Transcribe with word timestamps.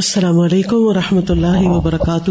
السلام 0.00 0.40
علیکم 0.40 0.76
و 0.76 0.94
رحمۃ 0.94 1.26
اللہ 1.28 1.60
وبرکاتہ۔ 1.60 2.30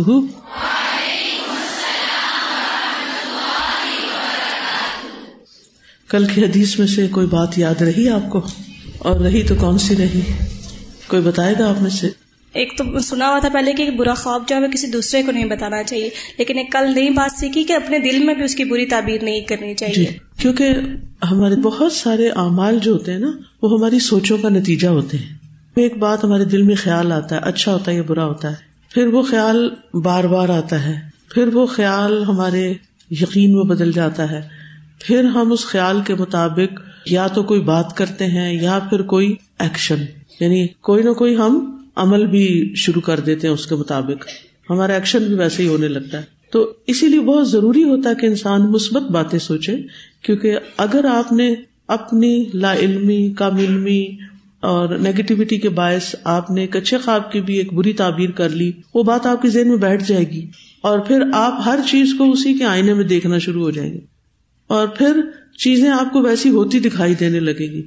کل 6.08 6.26
کی 6.26 6.44
حدیث 6.44 6.80
میں 6.80 6.88
سے 6.88 7.08
کوئی 7.08 7.28
بات 7.28 7.58
یاد 7.58 7.82
رہی 7.82 8.10
آپ 8.10 8.30
کو؟ 8.30 8.42
اور 8.98 9.20
رہی 9.20 9.44
تو 9.44 9.56
کون 9.56 9.78
سی 9.78 9.96
رہی؟ 9.98 10.22
کوئی 11.08 11.22
بتائے 11.22 11.56
گا 11.60 11.70
آپ 11.70 11.82
میں 11.82 11.90
سے؟ 11.90 12.10
ایک 12.54 12.74
تو 12.78 13.00
سنا 13.00 13.30
ہوا 13.30 13.40
تھا 13.40 13.50
پہلے 13.50 13.74
کہ 13.74 13.92
برا 13.92 14.14
خواب 14.14 14.44
جو 14.48 14.56
ہے 14.56 14.62
کسی 14.74 14.88
دوسرے 14.88 15.24
کو 15.24 15.32
نہیں 15.32 15.46
بتانا 15.46 15.84
چاہیے 15.84 16.10
لیکن 16.38 16.58
ایک 16.58 16.72
کل 16.72 16.94
نئی 16.96 17.10
بات 17.10 17.40
سیکھی 17.40 17.64
کہ 17.64 17.74
اپنے 17.74 18.00
دل 18.00 18.24
میں 18.24 18.34
بھی 18.34 18.44
اس 18.44 18.56
کی 18.56 18.64
بری 18.64 18.86
تعبیر 18.86 19.24
نہیں 19.24 19.42
کرنی 19.42 19.74
چاہیے۔ 19.74 19.96
جی 19.96 20.06
کیونکہ 20.38 20.74
ہمارے 21.32 21.56
بہت 21.56 21.92
سارے 21.92 22.30
اعمال 22.30 22.80
جو 22.80 22.94
ہوتے 22.94 23.12
ہیں 23.12 23.20
نا 23.20 23.32
وہ 23.62 23.80
ہماری 23.80 24.00
سوچوں 24.00 24.38
کا 24.38 24.50
نتیجہ 24.50 24.88
ہوتے 24.88 25.18
ہیں۔ 25.18 25.39
ایک 25.84 25.98
بات 25.98 26.24
ہمارے 26.24 26.46
دل 26.46 26.62
میں 26.62 26.76
خیال 26.76 27.12
آتا 27.12 27.36
ہے 27.36 27.42
اچھا 27.44 27.74
ہوتا 27.74 27.92
ہے 27.92 27.96
یا 27.96 28.04
برا 28.08 28.26
ہوتا 28.26 28.50
ہے؟ 28.50 28.56
پھر 28.94 29.08
وہ 29.08 29.22
خیال 29.22 29.70
بار 29.94 30.24
بار 30.24 30.50
آتا 30.50 30.86
ہے، 30.86 31.00
پھر 31.30 31.48
وہ 31.48 31.66
خیال 31.66 32.24
ہمارے 32.24 32.74
یقین 33.12 33.54
میں 33.54 33.64
بدل 33.64 33.92
جاتا 33.92 34.32
ہے۔ 34.32 34.42
پھر 35.00 35.24
ہم 35.24 35.52
اس 35.52 35.66
خیال 35.66 36.02
کے 36.08 36.16
مطابق 36.16 36.82
یا 37.06 37.28
تو 37.28 37.44
کوئی 37.44 37.62
بات 37.62 37.98
کرتے 37.98 38.26
ہیں 38.26 38.54
یا 38.54 38.80
پھر 38.90 39.02
کوئی 39.02 39.36
ایکشن۔ 39.60 40.06
یعنی 40.40 40.68
کوئی 40.68 41.04
نہ 41.04 41.10
کوئی 41.10 41.36
ہم 41.36 41.84
عمل 41.96 42.26
بھی 42.26 42.74
شروع 42.76 43.02
کر 43.02 43.20
دیتے 43.20 43.48
ہیں 43.48 43.54
اس 43.54 43.68
کے 43.68 43.76
مطابق۔ 43.76 44.26
ہمارا 44.70 44.94
ایکشن 44.94 45.24
بھی 45.24 45.36
ویسے 45.36 45.64
ہی 45.64 45.68
ہونے 45.68 45.88
لگتا 45.88 46.18
ہے۔ 46.18 46.24
تو 46.52 46.74
اسی 46.88 47.08
لیے 47.08 47.20
بہت 47.20 47.50
ضروری 47.50 47.84
ہوتا 47.84 48.10
ہے 48.10 48.16
کہ 48.16 48.26
انسان 48.26 48.72
مثبت 48.72 49.12
باتیں 49.12 49.40
سوچے، 49.40 49.78
کیونکہ 50.22 50.58
اگر 50.78 51.06
آپ 51.06 51.32
نے 51.32 51.56
اپنی 51.88 52.46
لا 52.54 52.74
علمی، 52.74 53.30
کم 53.30 53.58
علمی 53.58 54.18
اور 54.62 54.98
نیگیٹیوٹی 54.98 55.58
کے 55.58 55.70
باعث 55.70 56.16
آپ 56.24 56.52
نے 56.52 56.62
ایک 56.62 56.76
اچھے 56.76 56.98
خواب 56.98 57.32
کی 57.32 57.42
بھی 57.42 57.58
ایک 57.58 57.74
بری 57.74 57.94
تعبیر 57.94 58.32
کر 58.32 58.50
لی، 58.50 58.72
وہ 58.94 59.04
بات 59.04 59.26
آپ 59.26 59.42
کے 59.42 59.50
ذہن 59.50 59.70
میں 59.70 59.78
بیٹھ 59.78 60.04
جائے 60.08 60.24
گی۔ 60.24 60.50
اور 60.82 61.00
پھر 61.00 61.24
آپ 61.34 61.62
ہر 61.66 61.80
چیز 61.90 62.14
کو 62.18 62.32
اسی 62.32 62.54
کے 62.54 62.66
آئینے 62.66 62.94
میں 62.94 63.04
دیکھنا 63.04 63.38
شروع 63.38 63.62
ہو 63.62 63.72
جائیں 63.72 63.94
گے۔ 63.94 64.00
اور 64.68 64.88
پھر 64.88 65.22
چیزیں 65.58 65.90
آپ 65.90 66.14
کو 66.14 66.22
ویسی 66.22 66.50
ہوتی 66.50 66.80
دکھائی 66.80 67.16
دینے 67.16 67.40
لگے 67.40 67.72
گی۔ 67.72 67.82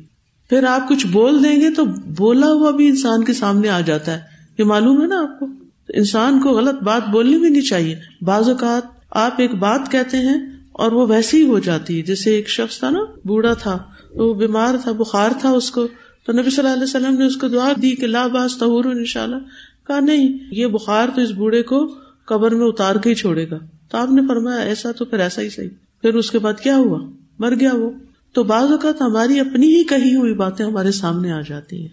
پھر 0.50 0.64
آپ 0.64 0.88
کچھ 0.88 1.06
بول 1.06 1.44
دیں 1.44 1.60
گے 1.60 1.70
تو 1.70 1.84
بولا 2.16 2.46
ہوا 2.46 2.70
بھی 2.70 2.88
انسان 2.88 3.24
کے 3.24 3.32
سامنے 3.32 3.68
آ 3.68 3.80
جاتا 3.80 4.12
ہے۔ 4.12 4.18
یہ 4.58 4.64
معلوم 4.64 5.02
ہے 5.02 5.06
نا 5.06 5.20
آپ 5.20 5.40
کو؟ 5.40 5.46
انسان 5.94 6.40
کو 6.40 6.48
غلط 6.48 6.82
بات 6.82 7.08
بولنی 7.08 7.38
بھی 7.38 7.48
نہیں 7.48 7.62
چاہیے۔ 7.62 7.94
بعض 8.20 8.48
اوقات 8.48 8.82
آپ 9.10 9.34
ایک 9.38 9.54
بات 9.54 9.80
کہتے 9.90 10.16
ہیں 10.16 10.36
اور 10.72 10.92
وہ 10.92 11.06
ویسی 11.08 11.42
ہی 11.42 11.46
ہو 11.46 11.58
جاتی 11.58 11.96
ہے۔ 11.96 12.02
جیسے 12.02 12.30
ایک 12.30 12.48
شخص 12.48 12.78
تھا 12.78 12.90
نا، 12.90 12.98
بوڑھا 13.24 13.54
تھا، 13.54 13.78
وہ 14.10 14.34
بیمار 14.34 14.74
تھا، 14.82 14.92
بخار 14.92 15.30
تھا 15.40 15.50
اس 15.50 15.70
کو۔ 15.70 15.86
تو 16.26 16.32
نبی 16.32 16.50
صلی 16.50 16.58
اللہ 16.58 16.72
علیہ 16.72 16.82
وسلم 16.82 17.18
نے 17.18 17.26
اس 17.26 17.36
کو 17.36 17.48
دعا 17.48 17.72
دی 17.82 17.96
کہ 17.96 18.06
لا 18.06 18.26
باز 18.26 18.56
تہور 18.56 18.84
ان 18.84 19.04
شاء 19.04 19.22
اللہ 19.22 19.36
کہا، 19.86 20.00
نہیں، 20.00 20.38
یہ 20.50 20.66
بخار 20.66 21.08
تو 21.14 21.20
اس 21.20 21.30
بوڑھے 21.30 21.62
کو 21.62 21.94
قبر 22.24 22.54
میں 22.54 22.66
اتار 22.66 22.96
کے 22.96 23.10
ہی 23.10 23.14
چھوڑے 23.14 23.50
گا۔ 23.50 23.58
تو 23.88 23.98
آپ 23.98 24.10
نے 24.10 24.22
فرمایا، 24.28 24.60
ایسا 24.60 24.92
تو 24.92 25.04
پھر 25.04 25.18
ایسا 25.18 25.42
ہی 25.42 25.50
صحیح۔ 25.50 25.68
پھر 26.02 26.14
اس 26.14 26.30
کے 26.30 26.38
بعد 26.38 26.54
کیا 26.60 26.76
ہوا؟ 26.76 27.10
مر 27.38 27.54
گیا 27.60 27.74
وہ۔ 27.74 27.90
تو 28.32 28.44
بعض 28.44 28.70
اوقات 28.70 29.02
ہماری 29.02 29.40
اپنی 29.40 29.76
ہی 29.76 29.84
کہی 29.84 30.16
ہوئی 30.16 30.34
باتیں 30.34 30.66
ہمارے 30.66 30.90
سامنے 30.90 31.32
آ 31.32 31.40
جاتی 31.40 31.80
ہیں۔ 31.80 31.88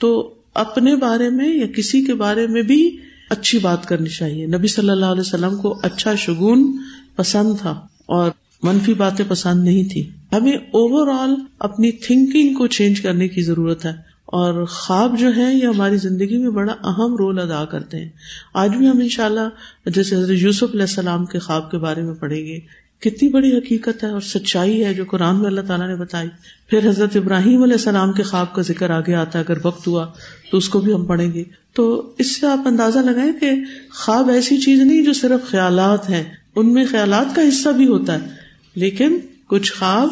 تو 0.00 0.34
اپنے 0.54 0.96
بارے 0.96 1.30
میں 1.30 1.54
یا 1.54 1.66
کسی 1.66 2.04
کے 2.04 2.14
بارے 2.14 2.46
میں 2.46 2.62
بھی 2.62 2.96
اچھی 3.30 3.58
بات 3.58 3.86
کرنی 3.86 4.08
چاہیے۔ 4.08 4.46
نبی 4.46 4.66
صلی 4.66 4.90
اللہ 4.90 5.06
علیہ 5.06 5.20
وسلم 5.20 5.56
کو 5.56 5.80
اچھا 5.82 6.14
شگون 6.14 6.76
پسند 7.16 7.60
تھا 7.60 7.86
اور 8.06 8.30
منفی 8.62 8.94
باتیں 8.94 9.24
پسند 9.28 9.64
نہیں 9.64 9.84
تھی 9.84 10.10
ہمیں 10.32 10.52
اوور 10.52 11.08
آل 11.08 11.34
اپنی 11.58 11.92
تھنکنگ 11.92 12.54
کو 12.54 12.66
چینج 12.66 13.00
کرنے 13.00 13.28
کی 13.28 13.42
ضرورت 13.42 13.84
ہے 13.84 13.92
اور 14.24 14.64
خواب 14.64 15.18
جو 15.18 15.36
ہے 15.36 15.54
یہ 15.54 15.66
ہماری 15.66 15.96
زندگی 15.96 16.36
میں 16.36 16.50
بڑا 16.50 16.72
اہم 16.72 17.16
رول 17.16 17.38
ادا 17.38 17.64
کرتے 17.64 17.98
ہیں۔ 17.98 18.08
آج 18.54 18.70
بھی 18.70 18.88
ہم 18.88 18.98
ان 18.98 19.08
شاء 19.08 19.24
اللہ 19.24 19.48
جیسے 19.86 20.16
حضرت 20.16 20.36
یوسف 20.38 20.62
علیہ 20.62 20.80
السلام 20.80 21.26
کے 21.26 21.38
خواب 21.38 21.70
کے 21.70 21.78
بارے 21.78 22.02
میں 22.02 22.14
پڑھیں 22.14 22.46
گے۔ 22.46 22.58
کتنی 23.00 23.28
بڑی 23.28 23.58
حقیقت 23.58 24.04
ہے 24.04 24.08
اور 24.08 24.20
سچائی 24.20 24.84
ہے 24.84 24.94
جو 24.94 25.04
قرآن 25.04 25.36
میں 25.36 25.46
اللہ 25.46 25.60
تعالیٰ 25.60 25.88
نے 25.88 25.96
بتائی۔ 25.96 26.28
پھر 26.70 26.88
حضرت 26.88 27.16
ابراہیم 27.16 27.62
علیہ 27.62 27.74
السلام 27.74 28.12
کے 28.12 28.22
خواب 28.22 28.54
کا 28.54 28.62
ذکر 28.62 28.90
آگے 28.90 29.14
آتا 29.14 29.38
ہے۔ 29.38 29.44
اگر 29.48 29.58
وقت 29.66 29.86
ہوا 29.86 30.06
تو 30.50 30.58
اس 30.58 30.68
کو 30.68 30.80
بھی 30.80 30.92
ہم 30.92 31.04
پڑھیں 31.04 31.32
گے۔ 31.32 31.44
تو 31.72 32.12
اس 32.18 32.40
سے 32.40 32.46
آپ 32.46 32.60
اندازہ 32.64 32.98
لگائیں 32.98 33.32
کہ 33.40 33.50
خواب 33.94 34.30
ایسی 34.30 34.58
چیز 34.58 34.80
نہیں 34.80 35.02
جو 35.02 35.12
صرف 35.12 35.50
خیالات 35.50 36.10
ہیں۔ 36.10 36.24
ان 36.56 36.72
میں 36.72 36.84
خیالات 36.90 37.36
کا 37.36 37.42
حصہ 37.48 37.68
بھی 37.68 37.86
ہوتا 37.86 38.14
ہے۔ 38.14 38.26
لیکن 38.74 39.18
کچھ 39.48 39.72
خواب 39.72 40.08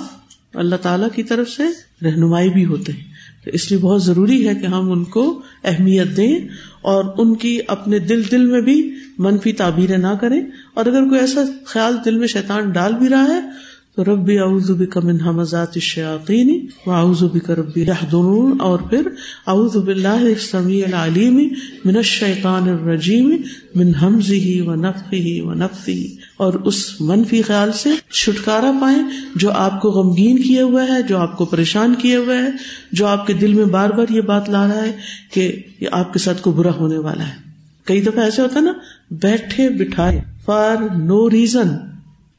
اللہ 0.55 0.77
تعالی 0.77 1.05
کی 1.15 1.23
طرف 1.23 1.49
سے 1.49 1.63
رہنمائی 2.03 2.51
بھی 2.51 2.65
ہوتے 2.65 2.93
ہیں۔ 2.93 3.17
تو 3.45 3.51
اس 3.55 3.71
لیے 3.71 3.81
بہت 3.81 4.03
ضروری 4.03 4.49
ہے 4.49 4.55
کہ 4.55 4.67
ہم 4.67 4.93
ان 4.93 5.05
کو 5.05 5.43
اہمیت 5.65 6.17
دیں 6.17 6.39
اور 6.83 7.05
ان 7.19 7.37
کی 7.37 7.61
اپنے 7.69 7.99
دل 7.99 8.23
دل 8.31 8.47
میں 8.47 8.61
بھی 8.61 8.95
منفی 9.19 9.53
تعبیریں 9.53 9.99
نہ 9.99 10.15
کریں۔ 10.21 10.41
اور 10.75 10.87
اگر 10.87 11.09
کوئی 11.09 11.21
ایسا 11.21 11.41
خیال 11.67 11.97
دل 12.05 12.19
میں 12.19 12.27
شیطان 12.27 12.71
ڈال 12.71 12.95
بھی 12.95 13.09
رہا 13.09 13.25
ہے، 13.25 13.41
تو 13.97 14.05
ربی 14.05 14.39
اعوذ 14.39 14.71
بک 14.71 14.97
من 14.97 15.21
حمزات 15.21 15.69
الشیاطین 15.75 16.67
واعوذ 16.87 17.23
بک 17.23 17.51
ربی 17.51 17.81
یحضرون۔ 17.83 18.61
اور 18.61 18.79
پھر 18.79 19.09
اعوذ 19.47 19.77
باللہ 19.77 20.09
السمیع 20.09 20.85
العلیم 20.87 21.49
من 21.85 21.97
الشیطان 21.97 22.69
الرجیم 22.69 23.37
من 23.75 23.95
حمزه 23.95 24.63
ونفخه 24.67 25.45
ونفثه 25.45 26.25
اور 26.37 26.55
اس 26.55 27.01
منفی 27.01 27.43
خیال 27.43 27.73
سے 27.73 27.91
چھٹکارا 28.13 28.73
پائیں 28.81 29.03
جو 29.35 29.51
آپ 29.51 29.81
کو 29.81 29.91
غمگین 29.91 30.43
کیے 30.43 30.61
ہوئے 30.61 30.87
ہے، 30.91 31.03
جو 31.03 31.19
آپ 31.19 31.37
کو 31.37 31.45
پریشان 31.45 31.95
کیے 31.95 32.17
ہوئے 32.17 32.39
ہے، 32.39 32.49
جو 32.93 33.07
آپ 33.07 33.27
کے 33.27 33.33
دل 33.33 33.55
میں 33.55 33.65
بار 33.65 33.91
بار 33.91 34.07
یہ 34.09 34.21
بات 34.21 34.49
لا 34.49 34.67
رہا 34.67 34.83
ہے 34.83 34.97
کہ 35.33 35.63
یہ 35.81 35.89
آپ 35.93 36.13
کے 36.13 36.19
ساتھ 36.19 36.43
کو 36.43 36.53
برا 36.53 36.71
ہونے 36.71 36.99
والا 36.99 37.27
ہے۔ 37.27 37.35
کئی 37.85 38.01
دفعہ 38.01 38.25
ایسے 38.25 38.43
ہوتا 38.43 38.59
ہے 38.59 38.65
نا، 38.65 38.73
بیٹھے 39.11 39.69
بٹھائے، 39.69 40.21
فار 40.45 40.77
نو 40.97 41.31
ریزن 41.31 41.69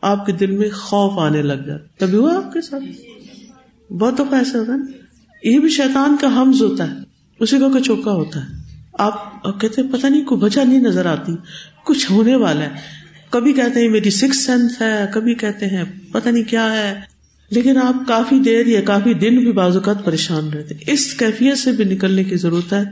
آپ 0.02 0.26
کے 0.26 0.32
دل 0.32 0.52
میں 0.52 0.70
خوف 0.74 1.20
آنے 1.20 1.42
لگ 1.42 1.54
جاتا 1.54 2.06
کبھی 2.06 2.18
ہوا 2.18 2.36
آپ 2.36 2.54
کے 2.54 2.62
ساتھ؟ 2.62 2.84
بہت 3.94 4.14
دفعہ 4.14 4.40
ایسا 4.40 4.60
ہوتا 4.60 4.74
ہے 4.74 4.98
یہ 5.54 5.60
بھی 5.60 5.70
شیطان 5.70 6.18
کا 6.22 6.28
حمز 6.28 6.62
ہوتا 6.62 6.92
ہے۔ 6.92 6.96
اسی 7.40 7.58
کو 7.58 7.80
چوکا 7.80 8.12
ہوتا 8.12 8.40
ہے۔ 8.40 8.56
آپ 8.94 9.44
کہتے 9.62 9.84
پتا 9.84 10.10
نہیں، 10.10 10.26
کوئی 10.26 10.44
وجہ 10.44 10.62
نہیں 10.62 10.82
نظر 10.82 11.06
آتی۔ 11.06 11.36
کچھ 11.84 12.12
ہونے 12.12 12.36
والا 12.36 12.66
ہے۔ 12.66 13.07
کبھی 13.40 13.54
کہتے 13.54 13.80
ہیں 13.80 13.90
میری 13.90 14.10
سکس 14.10 14.46
سینس 14.46 14.82
ہے، 14.82 15.06
کبھی 15.14 15.36
کہتے 15.36 15.66
ہیں 15.66 15.84
پتا 16.12 16.32
نہیں 16.32 16.44
کیا 16.44 16.74
ہے۔ 16.74 17.00
لیکن 17.52 17.78
آپ 17.78 18.08
کافی 18.08 18.40
دیر 18.40 18.68
یا 18.68 18.82
کافی 18.82 19.14
دن 19.14 19.40
بھی 19.40 19.52
بعض 19.52 19.76
اوقات 19.76 20.06
پریشان 20.06 20.50
رہتے 20.50 20.76
اس 20.88 21.14
کیفیت 21.14 21.58
سے 21.58 21.72
بھی 21.72 21.84
نکلنے 21.84 22.24
کی 22.24 22.36
ضرورت 22.36 22.74
ہے۔ 22.74 22.84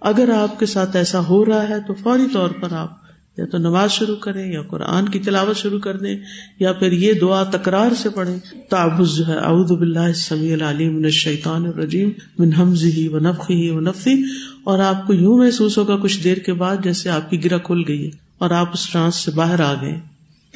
اگر 0.00 0.30
آپ 0.30 0.58
کے 0.58 0.66
ساتھ 0.66 0.96
ایسا 0.96 1.26
ہو 1.26 1.46
رہا 1.46 1.68
ہے 1.68 1.80
تو 1.86 1.94
فوری 1.94 2.26
طور 2.32 2.48
پر 2.50 2.68
آپ 2.72 2.92
یا 3.36 3.44
تو 3.46 3.58
نماز 3.58 3.90
شروع 3.90 4.16
کریں 4.16 4.52
یا 4.52 4.62
قرآن 4.62 5.08
کی 5.08 5.18
تلاوت 5.18 5.56
شروع 5.56 5.78
کر 5.78 5.96
دیں 5.96 6.16
یا 6.60 6.72
پھر 6.72 6.92
یہ 6.92 7.12
دعا 7.12 7.44
تکرار 7.44 7.94
سے 7.94 8.08
پڑھیں۔ 8.08 8.38
تعبز 8.70 9.16
جو 9.16 9.26
ہے، 9.26 9.38
اعوذ 9.38 9.72
باللہ 9.72 9.98
السمیع 9.98 10.52
العلیم 10.52 10.96
من 10.96 11.04
الشیطان 11.04 11.66
الرجیم 11.66 12.10
من 12.38 12.52
حمزه 12.52 13.12
ونفخه 13.12 13.76
ونفثه 13.76 14.20
اور 14.64 14.78
آپ 14.78 15.06
کو 15.06 15.14
یوں 15.14 15.38
محسوس 15.38 15.78
ہوگا 15.78 15.96
کچھ 15.96 16.24
دیر 16.24 16.36
کے 16.36 16.52
بعد 16.52 16.76
جیسے 16.84 17.10
آپ 17.10 17.30
کی 17.30 17.44
گرہ 17.44 17.58
کھل 17.58 17.82
گئی 17.88 18.06
ہے۔ 18.06 18.27
اور 18.38 18.50
آپ 18.50 18.70
اس 18.72 18.90
ٹرانس 18.90 19.14
سے 19.14 19.30
باہر 19.30 19.60
آ 19.60 19.74
گئے۔ 19.74 20.00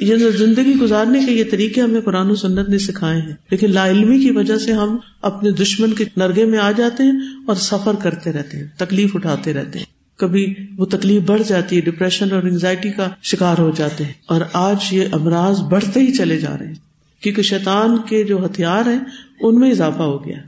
یہ 0.00 0.16
زندگی 0.16 0.74
گزارنے 0.80 1.24
کے 1.24 1.32
یہ 1.32 1.44
طریقے 1.50 1.80
ہمیں 1.80 2.00
قرآن 2.00 2.30
و 2.30 2.34
سنت 2.34 2.68
نے 2.68 2.78
سکھائے 2.78 3.22
ہیں۔ 3.22 3.34
لیکن 3.50 3.70
لا 3.70 3.90
علمی 3.90 4.18
کی 4.18 4.30
وجہ 4.30 4.56
سے 4.56 4.72
ہم 4.72 4.96
اپنے 5.22 5.50
دشمن 5.50 5.92
کے 5.92 6.04
نرگے 6.16 6.44
میں 6.44 6.58
آ 6.58 6.70
جاتے 6.70 7.02
ہیں 7.02 7.12
اور 7.46 7.54
سفر 7.54 7.94
کرتے 7.94 8.32
رہتے 8.32 8.58
ہیں، 8.58 8.66
تکلیف 8.76 9.16
اٹھاتے 9.16 9.52
رہتے 9.52 9.78
ہیں۔ 9.78 9.86
کبھی 10.16 10.54
وہ 10.76 10.86
تکلیف 10.86 11.22
بڑھ 11.22 11.42
جاتی 11.48 11.76
ہے 11.76 11.80
ڈپریشن 11.80 12.32
اور 12.32 12.42
انگزائٹی 12.42 12.90
کا 12.90 13.08
شکار 13.22 13.58
ہو 13.58 13.70
جاتے 13.76 14.04
ہیں۔ 14.04 14.12
اور 14.26 14.40
آج 14.52 14.76
یہ 14.90 15.04
امراض 15.12 15.60
بڑھتے 15.60 16.00
ہی 16.00 16.12
چلے 16.12 16.38
جا 16.38 16.58
رہے 16.58 16.66
ہیں۔ 16.66 16.74
کیونکہ 17.20 17.42
شیطان 17.42 17.96
کے 18.08 18.24
جو 18.24 18.46
ہتھیار 18.46 18.88
ہیں، 18.88 19.00
ان 19.40 19.60
میں 19.60 19.70
اضافہ 19.70 20.02
ہو 20.02 20.24
گیا۔ 20.24 20.38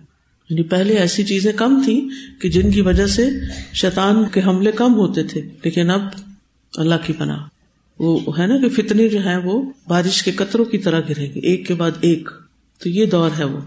یعنی 0.51 0.63
پہلے 0.63 0.95
ایسی 0.95 1.25
چیزیں 1.25 1.53
کم 1.53 1.83
تھی 1.85 2.09
کہ 2.41 2.51
جن 2.51 2.71
کی 2.71 2.81
وجہ 2.81 3.07
سے 3.07 3.29
شیطان 3.75 4.25
کے 4.33 4.41
حملے 4.47 4.73
کم 4.73 4.95
ہوتے 4.95 5.23
تھے۔ 5.23 5.41
لیکن 5.65 5.91
اب 5.91 6.01
اللہ 6.81 6.95
کی 7.07 7.13
پناہ۔ 7.13 7.39
وہ 7.99 8.39
ہے 8.39 8.47
نا 8.47 8.59
کہ 8.59 8.69
فتنے 8.69 9.09
جو 9.09 9.25
ہے 9.25 9.37
وہ 9.37 9.71
بارش 9.89 10.23
کے 10.23 10.31
قطروں 10.31 10.65
کی 10.65 10.79
طرح 10.79 11.01
گریں 11.01 11.35
گے، 11.35 11.41
ایک 11.41 11.67
کے 11.67 11.75
بعد 11.75 11.91
ایک۔ 12.01 12.29
تو 12.79 12.89
یہ 12.89 13.07
دور 13.07 13.31
ہے 13.39 13.45
وہ۔ 13.45 13.61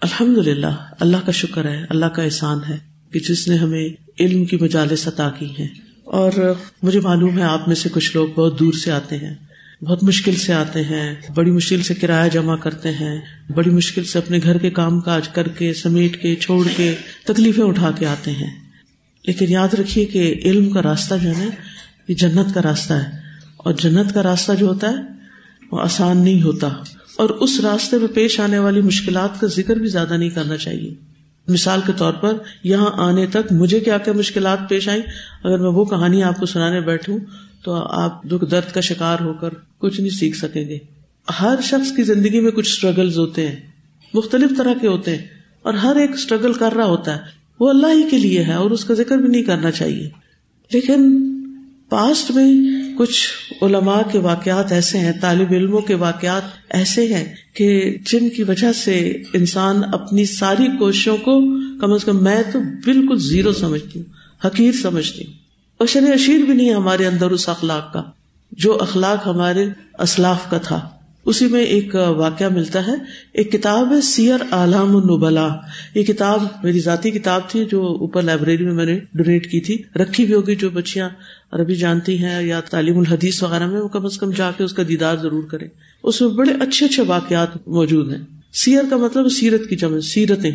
الحمد 0.00 0.38
للہ 0.38 0.92
اللہ 1.00 1.16
کا 1.26 1.32
شکر 1.32 1.64
ہے، 1.64 1.84
اللہ 1.90 2.06
کا 2.06 2.22
احسان 2.22 2.58
ہے 2.68 2.76
کہ 3.12 3.20
جس 3.20 3.48
نے 3.48 3.56
ہمیں 3.56 3.88
علم 4.20 4.44
کی 4.44 4.56
مجالس 4.60 5.08
عطا 5.08 5.30
کی 5.38 5.46
ہیں۔ 5.58 5.68
اور 6.04 6.32
مجھے 6.82 7.00
معلوم 7.00 7.38
ہے 7.38 7.42
آپ 7.42 7.68
میں 7.68 7.76
سے 7.76 7.88
کچھ 7.92 8.16
لوگ 8.16 8.28
بہت 8.28 8.60
دور 8.60 8.72
سے 8.72 8.92
آتے 8.92 9.16
ہیں، 9.16 9.34
بہت 9.84 10.02
مشکل 10.02 10.34
سے 10.34 10.52
آتے 10.52 10.82
ہیں، 10.82 11.14
بڑی 11.34 11.50
مشکل 11.50 11.82
سے 11.82 11.94
کرایہ 11.94 12.30
جمع 12.30 12.56
کرتے 12.56 12.90
ہیں، 12.90 13.20
بڑی 13.54 13.70
مشکل 13.70 14.04
سے 14.04 14.18
اپنے 14.18 14.38
گھر 14.42 14.58
کے 14.58 14.70
کام 14.70 15.00
کاج 15.00 15.28
کر 15.28 15.48
کے، 15.48 15.74
سمیٹ 15.74 16.22
کے، 16.22 16.34
چھوڑ 16.34 16.66
کے 16.76 16.94
تکلیفیں 17.24 17.64
اٹھا 17.64 17.90
کے 17.90 18.06
آتے 18.06 18.30
ہیں۔ 18.30 18.70
لیکن 19.26 19.46
یاد 19.48 19.74
رکھیے 19.74 20.04
کہ 20.04 20.40
علم 20.44 20.70
کا 20.70 20.82
راستہ 20.82 21.14
جو 21.22 21.30
ہے 21.30 21.71
یہ 22.08 22.14
جنت 22.14 22.54
کا 22.54 22.62
راستہ 22.62 22.92
ہے۔ 22.92 23.10
اور 23.56 23.72
جنت 23.72 24.14
کا 24.14 24.22
راستہ 24.22 24.52
جو 24.52 24.66
ہوتا 24.66 24.90
ہے، 24.90 24.96
وہ 25.72 25.80
آسان 25.80 26.24
نہیں 26.24 26.42
ہوتا۔ 26.42 26.68
اور 27.16 27.30
اس 27.30 27.60
راستے 27.60 27.98
میں 27.98 28.08
پیش 28.14 28.40
آنے 28.40 28.58
والی 28.58 28.80
مشکلات 28.80 29.40
کا 29.40 29.46
ذکر 29.46 29.76
بھی 29.76 29.86
زیادہ 29.86 30.16
نہیں 30.16 30.30
کرنا 30.30 30.56
چاہیے۔ 30.56 30.94
مثال 31.48 31.80
کے 31.86 31.92
طور 31.96 32.12
پر، 32.12 32.32
یہاں 32.64 32.90
آنے 32.94 33.26
تک 33.26 33.52
مجھے 33.52 33.80
کیا 33.80 33.98
کیا 33.98 34.12
مشکلات 34.12 34.58
پیش 34.68 34.88
آئی 34.88 35.02
اگر 35.42 35.58
میں 35.58 35.70
وہ 35.70 35.84
کہانی 35.84 36.22
آپ 36.22 36.36
کو 36.36 36.46
سنانے 36.46 36.80
بیٹھوں، 36.80 37.18
تو 37.64 37.74
آپ 37.74 38.24
دکھ 38.24 38.50
درد 38.50 38.74
کا 38.74 38.80
شکار 38.80 39.16
ہو 39.20 39.32
کر 39.32 39.48
کچھ 39.78 40.00
نہیں 40.00 40.10
سیکھ 40.10 40.36
سکیں 40.36 40.64
گے۔ 40.64 40.78
ہر 41.40 41.54
شخص 41.62 41.96
کی 41.96 42.02
زندگی 42.02 42.40
میں 42.40 42.50
کچھ 42.50 42.70
اسٹرگل 42.70 43.18
ہوتے 43.18 43.48
ہیں۔ 43.48 43.56
مختلف 44.14 44.50
طرح 44.58 44.74
کے 44.80 44.86
ہوتے 44.86 45.16
ہیں۔ 45.16 45.26
اور 45.62 45.74
ہر 45.74 45.96
ایک 45.96 46.10
اسٹرگل 46.10 46.52
کر 46.52 46.72
رہا 46.72 46.84
ہوتا 46.84 47.16
ہے۔ 47.16 47.20
وہ 47.60 47.68
اللہ 47.68 47.86
ہی 47.86 48.10
کے 48.10 48.18
لیے 48.18 48.44
ہے 48.44 48.52
اور 48.52 48.70
اس 48.70 48.84
کا 48.84 48.94
ذکر 48.94 49.16
بھی 49.16 49.28
نہیں 49.28 49.42
کرنا 49.42 49.70
چاہیے۔ 49.70 50.10
لیکن 50.72 51.31
پاسٹ 51.92 52.30
میں 52.30 52.52
کچھ 52.98 53.28
علماء 53.62 54.00
کے 54.12 54.18
واقعات 54.18 54.72
ایسے 54.72 54.98
ہیں، 54.98 55.12
طالب 55.20 55.48
علموں 55.50 55.80
کے 55.80 55.94
واقعات 55.94 56.42
ایسے 56.70 57.14
ہیں 57.14 57.34
کہ 57.54 57.98
جن 58.06 58.28
کی 58.28 58.42
وجہ 58.42 58.72
سے 58.72 59.22
انسان 59.34 59.82
اپنی 59.92 60.24
ساری 60.24 60.66
کوششوں 60.78 61.16
کو، 61.16 61.40
کم 61.78 61.92
از 61.92 62.04
کم 62.04 62.24
میں 62.24 62.42
تو 62.52 62.60
بالکل 62.84 63.18
زیرو 63.18 63.52
سمجھتی 63.52 64.00
ہوں، 64.00 64.12
حقیر 64.46 64.72
سمجھتی 64.72 65.26
ہوں۔ 65.26 65.32
اور 65.78 65.86
شر 65.86 66.12
اشیر 66.14 66.38
بھی 66.38 66.54
نہیں 66.54 66.68
ہے 66.68 66.74
ہمارے 66.74 67.06
اندر 67.06 67.30
اس 67.30 67.48
اخلاق 67.48 67.92
کا، 67.92 68.02
جو 68.52 68.78
اخلاق 68.80 69.26
ہمارے 69.26 69.66
اسلاف 69.98 70.50
کا 70.50 70.58
تھا۔ 70.58 70.88
اسی 71.26 71.46
میں 71.46 71.62
ایک 71.62 71.94
واقعہ 71.94 72.48
ملتا 72.48 72.86
ہے۔ 72.86 72.92
ایک 73.32 73.52
کتاب 73.52 73.92
ہے 73.92 74.00
سیر 74.00 74.34
عالم 74.50 74.96
النبلا 74.96 75.48
یہ 75.94 76.02
کتاب 76.02 76.42
میری 76.62 76.80
ذاتی 76.80 77.10
کتاب 77.10 77.40
تھی 77.48 77.64
جو 77.64 77.86
اوپر 77.86 78.22
لائبریری 78.22 78.64
میں 78.64 78.72
میں 78.72 78.84
نے 78.84 78.98
ڈونیٹ 79.14 79.50
کی 79.50 79.60
تھی۔ 79.60 79.82
رکھی 79.96 80.24
بھی 80.24 80.34
ہوگی 80.34 80.54
جو 80.54 80.70
بچیاں 80.70 81.08
عربی 81.52 81.74
جانتی 81.74 82.18
ہیں 82.18 82.42
یا 82.42 82.60
تعلیم 82.60 82.98
الحدیث 82.98 83.42
وغیرہ 83.42 83.66
میں، 83.66 83.80
وہ 83.80 83.88
کم 83.88 84.04
از 84.04 84.18
کم 84.18 84.30
جا 84.30 84.50
کے 84.50 84.64
اس 84.64 84.72
کا 84.72 84.82
دیدار 84.88 85.16
ضرور 85.16 85.42
کرے 85.42 85.66
اس 86.02 86.20
میں 86.20 86.28
بڑے 86.28 86.52
اچھے 86.60 86.86
اچھے 86.86 87.02
واقعات 87.02 87.68
موجود 87.68 88.12
ہیں۔ 88.12 88.22
سیر 88.52 88.82
کا 88.90 88.96
مطلب 88.96 89.28
سیرت 89.28 89.68
کی 89.68 89.76
جمع، 89.76 90.00
سیرتیں۔ 90.00 90.52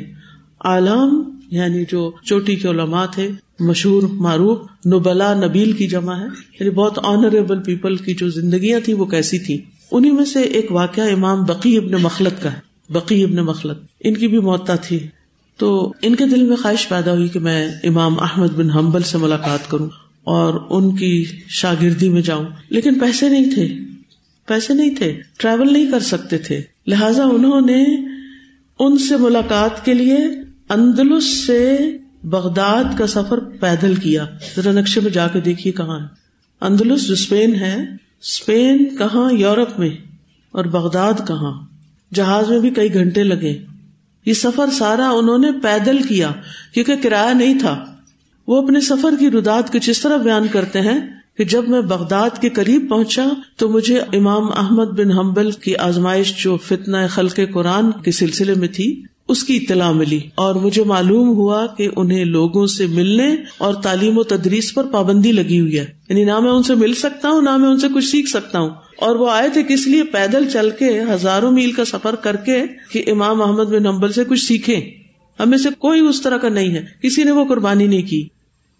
عالم 0.60 1.40
یعنی 1.52 1.84
جو 1.90 2.12
چوٹی 2.24 2.56
کے 2.56 2.68
علماء 2.68 3.06
تھے، 3.06 3.32
مشہور، 3.60 4.04
معروف 4.04 4.58
نبلا 4.88 5.34
نبیل 5.34 5.72
کی 5.72 5.88
جمع 5.88 6.16
ہے۔ 6.20 6.26
یعنی 6.26 6.70
بہت 6.70 7.00
آنریبل 7.04 7.64
پیپل 7.64 7.96
کی 7.96 8.14
جو 8.14 8.30
زندگیاں 8.30 8.80
تھیں، 8.80 8.96
وہ 8.96 9.06
کیسی 9.06 9.40
تھی 9.40 9.62
انہیں 9.92 10.12
میں 10.12 10.26
سے 10.26 10.42
ایک 10.42 10.72
واقعہ 10.72 11.12
امام 11.14 11.44
بقی 11.44 11.78
ابن 11.78 11.92
مخلت 11.92 12.44
کا 12.44 12.54
ہے۔ 12.54 12.60
بقی 12.90 13.24
ابن 13.24 13.36
مخلت 13.36 13.78
ان 14.00 14.14
کی 14.14 14.28
بھی 14.28 14.40
موتا 14.40 14.76
تھی۔ 14.76 15.00
تو 15.58 15.94
ان 16.02 16.16
کے 16.16 16.26
دل 16.26 16.44
میں 16.44 16.56
خواہش 16.56 16.90
پیدا 16.90 17.14
ہوئی 17.14 17.28
کہ 17.28 17.40
میں 17.40 17.72
امام 17.84 18.20
احمد 18.20 18.48
بن 18.48 18.72
حنبل 18.72 19.02
سے 19.02 19.18
ملاقات 19.18 19.70
کروں 19.70 19.90
اور 20.24 20.54
ان 20.70 20.96
کی 20.96 21.26
شاگردی 21.48 22.10
میں 22.10 22.22
جاؤں۔ 22.22 22.46
لیکن 22.70 23.00
پیسے 23.00 23.30
نہیں 23.30 23.52
تھے۔ 23.54 23.68
پیسے 24.48 24.74
نہیں 24.74 24.96
تھے۔ 24.96 25.22
ٹریول 25.38 25.74
نہیں 25.74 25.92
کر 25.92 26.00
سکتے 26.00 26.38
تھے۔ 26.38 26.62
لہذا 26.88 27.24
انہوں 27.24 27.62
نے 27.62 27.86
ان 28.80 28.98
سے 28.98 29.18
ملاقات 29.18 29.86
کے 29.86 29.94
لیے 29.94 30.18
اندلس 30.70 31.48
سے 31.48 31.78
بغداد 32.24 32.84
کا 32.98 33.08
سفر 33.08 33.40
پیدل 33.40 33.96
کیا۔ 33.96 34.26
ذرا 34.56 34.72
نقشے 34.72 35.00
میں 35.00 35.12
جا 35.12 35.28
کے 35.28 35.40
دیکھیے 35.40 35.74
کہاں 35.74 36.00
ہے۔ 36.00 36.06
اندلس 36.62 37.08
جو 37.08 37.14
اسپین 37.14 37.56
ہے۔ 37.56 38.07
اسپین 38.22 38.98
کہاں، 38.98 39.34
یورپ 39.34 39.80
میں، 39.80 39.90
اور 40.52 40.66
بغداد 40.66 41.14
کہاں؟ 41.28 41.66
جہاز 42.14 42.50
میں 42.50 42.60
بھی 42.60 42.70
کئی 42.70 42.94
گھنٹے 42.94 43.24
لگے۔ 43.24 43.58
یہ 44.26 44.34
سفر 44.34 44.70
سارا 44.72 45.10
انہوں 45.10 45.38
نے 45.38 45.52
پیدل 45.64 46.02
کیا، 46.02 46.32
کیونکہ 46.74 46.96
کرایہ 47.04 47.34
نہیں 47.34 47.60
تھا۔ 47.60 47.86
وہ 48.48 48.62
اپنے 48.64 48.82
سفر 48.82 49.14
کی 49.20 49.32
رداد 49.32 49.64
کچھ 49.72 49.90
اس 49.90 50.02
طرح 50.02 50.18
بیان 50.18 50.48
کرتے 50.48 50.82
ہیں 50.82 51.00
کہ 51.38 51.44
جب 51.44 51.70
میں 51.70 51.82
بغداد 51.82 52.30
کے 52.42 52.50
قریب 52.50 52.90
پہنچا 52.90 53.26
تو 53.58 53.70
مجھے 53.70 54.00
امام 54.00 54.44
احمد 54.58 54.86
بن 54.86 55.12
حنبل 55.12 55.52
کی 55.52 55.76
آزمائش 55.76 56.44
جو 56.44 56.58
فتنا 56.58 57.08
خلق 57.08 57.40
قرآن 57.54 57.92
کے 57.92 58.12
سلسلے 58.12 58.54
میں 58.54 58.68
تھی 58.68 59.04
اس 59.28 59.44
کی 59.44 59.56
اطلاع 59.56 59.92
ملی 59.92 60.20
اور 60.36 60.56
مجھے 60.56 60.84
معلوم 60.84 61.30
ہوا 61.30 61.68
کہ 61.68 61.90
انہیں 61.96 62.26
لوگوں 62.26 62.68
سے 62.68 62.88
ملنے 62.88 63.36
اور 63.58 63.74
تعلیم 63.74 64.18
و 64.18 64.24
تدریس 64.24 64.74
پر 64.74 64.84
پابندی 64.84 65.32
لگی 65.32 65.60
ہوئی 65.60 65.80
ہے۔ 65.80 65.86
یعنی 66.10 66.24
نہ 66.24 66.40
میں 66.40 66.52
ان 66.52 66.64
سے 66.64 66.76
مل 66.76 66.94
سکتا 66.94 67.30
ہوں، 67.30 67.42
نہ 67.42 67.58
میں 67.58 67.70
ان 67.70 67.80
سے 67.80 67.88
کچھ 67.96 68.06
سیکھ 68.06 68.30
سکتا 68.30 68.60
ہوں۔ 68.60 68.70
اور 68.98 69.16
وہ 69.16 69.30
آئے 69.30 69.50
تھے 69.50 69.64
کس 69.64 69.88
لیے؟ 69.88 70.04
پیدل 70.04 70.50
چل 70.50 70.70
کے 70.70 71.02
ہزاروں 71.14 71.52
میل 71.52 71.72
کا 71.72 71.86
سفر 71.86 72.16
کر 72.16 72.36
کے 72.36 72.64
کہ 72.92 73.04
امام 73.12 73.38
محمد 73.38 73.64
بن 73.64 73.84
نمبل 73.84 74.12
سے 74.12 74.24
کچھ 74.24 74.46
سیکھے 74.46 74.92
ہمیں 75.40 75.58
سے 75.58 75.70
کوئی 75.80 76.02
اس 76.02 76.22
طرح 76.22 76.38
کا 76.38 76.50
نہیں 76.50 76.70
ہے۔ 76.70 76.86
کسی 77.04 77.24
نے 77.24 77.32
وہ 77.32 77.46
قربانی 77.46 77.88
نہیں 77.88 78.02
کی۔ 78.02 78.28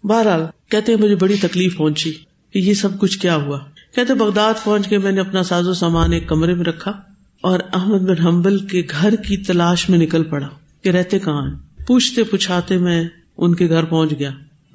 بہرحال 0.04 0.42
کہتے 0.70 0.96
مجھے 0.96 1.14
بڑی 1.14 1.36
تکلیف 1.42 1.76
پہنچی 1.76 2.12
کہ 2.52 2.58
یہ 2.58 2.74
سب 2.74 3.00
کچھ 3.00 3.18
کیا 3.18 3.36
ہوا۔ 3.36 3.58
کہتے 3.94 4.14
بغداد 4.14 4.54
پہنچ 4.64 4.88
کے 4.88 4.98
میں 4.98 5.12
نے 5.12 5.20
اپنا 5.20 5.42
ساز 5.42 5.68
و 5.68 5.74
سامان 5.74 6.12
ایک 6.12 6.28
کمرے 6.28 6.54
میں 6.54 6.64
رکھا۔ 6.64 6.92
اور 7.40 7.58
احمد 7.72 7.98
بن 7.98 8.26
حنبل 8.26 8.58
کے 8.58 8.82
گھر 8.90 9.16
کی 9.16 9.36
تلاش 9.36 9.88
میں 9.88 9.98
نکل 9.98 10.22
پڑا 10.24 10.48
کہ 10.82 10.88
رہتے 10.88 11.18
کہاں 11.18 11.50
پوچھتے 11.86 12.24
پوچھاتے 12.24 12.78
میں 12.78 13.04
ان 13.36 13.54
کے 13.54 13.68
گھر 13.68 13.84
پہنچ 13.84 14.10
گیا۔ 14.18 14.30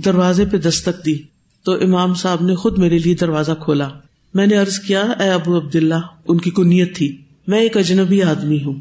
دروازے 0.05 0.45
پہ 0.45 0.57
دستک 0.57 1.05
دی۔ 1.05 1.17
تو 1.65 1.71
امام 1.71 2.13
صاحب 2.13 2.41
نے 2.41 2.55
خود 2.55 2.77
میرے 2.77 2.97
لیے 2.97 3.15
دروازہ 3.15 3.51
کھولا۔ 3.59 3.89
میں 4.33 4.47
نے 4.47 4.57
ارض 4.57 4.79
کیا، 4.79 5.01
اے 5.01 5.29
ابو 5.29 5.57
عبد 5.57 5.75
اللہ 5.75 5.99
ان 6.27 6.37
کی 6.37 6.51
کنیت 6.51 6.95
تھی؟ 6.95 7.17
میں 7.47 7.59
ایک 7.59 7.77
اجنبی 7.77 8.21
آدمی 8.21 8.63
ہوں۔ 8.63 8.73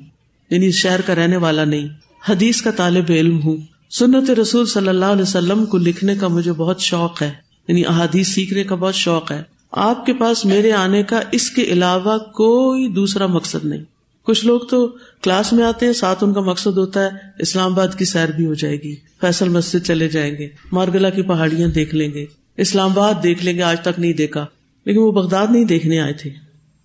یعنی 0.51 0.71
شہر 0.71 1.01
کا 1.01 1.15
رہنے 1.15 1.37
والا 1.37 1.65
نہیں۔ 1.65 1.89
حدیث 2.29 2.63
کا 2.63 2.71
طالب 2.71 3.05
علم 3.09 3.41
ہوں۔ 3.45 3.57
سنت 3.91 4.31
رسول 4.31 4.67
صلی 4.67 4.89
اللہ 4.89 5.05
علیہ 5.05 5.23
وسلم 5.23 5.67
کو 5.67 5.79
لکھنے 5.79 6.15
کا 6.17 6.29
مجھے 6.29 6.53
بہت 6.53 6.81
شوق 6.81 7.23
ہے۔ 7.23 7.33
یعنی 7.69 7.87
احادیث 7.87 8.29
سیکھنے 8.29 8.65
کا 8.65 8.75
بہت 8.75 8.95
شوق 8.95 9.33
ہے۔ 9.33 9.43
آپ 9.73 10.07
کے 10.07 10.13
پاس 10.13 10.45
میرے 10.45 10.73
آنے 10.73 11.03
کا 11.03 11.21
اس 11.33 11.51
کے 11.51 11.63
علاوہ 11.63 12.19
کوئی 12.19 12.89
دوسرا 12.89 13.27
مقصد 13.27 13.65
نہیں۔ 13.65 13.85
کچھ 14.23 14.47
لوگ 14.47 14.61
تو 14.61 14.97
کلاس 15.23 15.53
میں 15.53 15.65
آتے 15.65 15.87
ہیں، 15.87 15.93
ساتھ 15.93 16.25
ان 16.25 16.35
کا 16.35 16.41
مقصد 16.41 16.79
ہوتا 16.79 17.05
ہے، 17.05 17.09
اسلام 17.39 17.73
آباد 17.73 17.89
کی 17.99 18.05
سیر 18.05 18.29
بھی 18.29 18.47
ہو 18.47 18.55
جائے 18.55 18.77
گی، 18.77 18.97
فیصل 19.21 19.49
مسجد 19.49 19.87
چلے 19.87 20.09
جائیں 20.09 20.37
گے، 20.37 20.49
مارگلا 20.73 21.11
کی 21.11 21.23
پہاڑیاں 21.23 21.69
دیکھ 21.69 21.95
لیں 21.95 22.13
گے، 22.15 22.25
اسلام 22.57 22.91
آباد 22.91 23.15
دیکھ 23.23 23.45
لیں 23.45 23.57
گے، 23.57 23.63
آج 23.63 23.81
تک 23.81 23.99
نہیں 23.99 24.13
دیکھا۔ 24.13 24.47
لیکن 24.85 24.99
وہ 24.99 25.13
بغداد 25.13 25.47
نہیں 25.51 25.65
دیکھنے 25.65 26.01
آئے 26.01 26.13
تھے۔ 26.13 26.31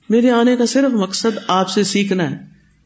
میرے 0.10 0.32
آنے 0.32 0.56
کا 0.56 0.66
صرف 0.66 0.94
مقصد 0.94 1.38
آپ 1.48 1.70
سے 1.70 1.84
سیکھنا 1.84 2.32
ہے۔ 2.32 2.38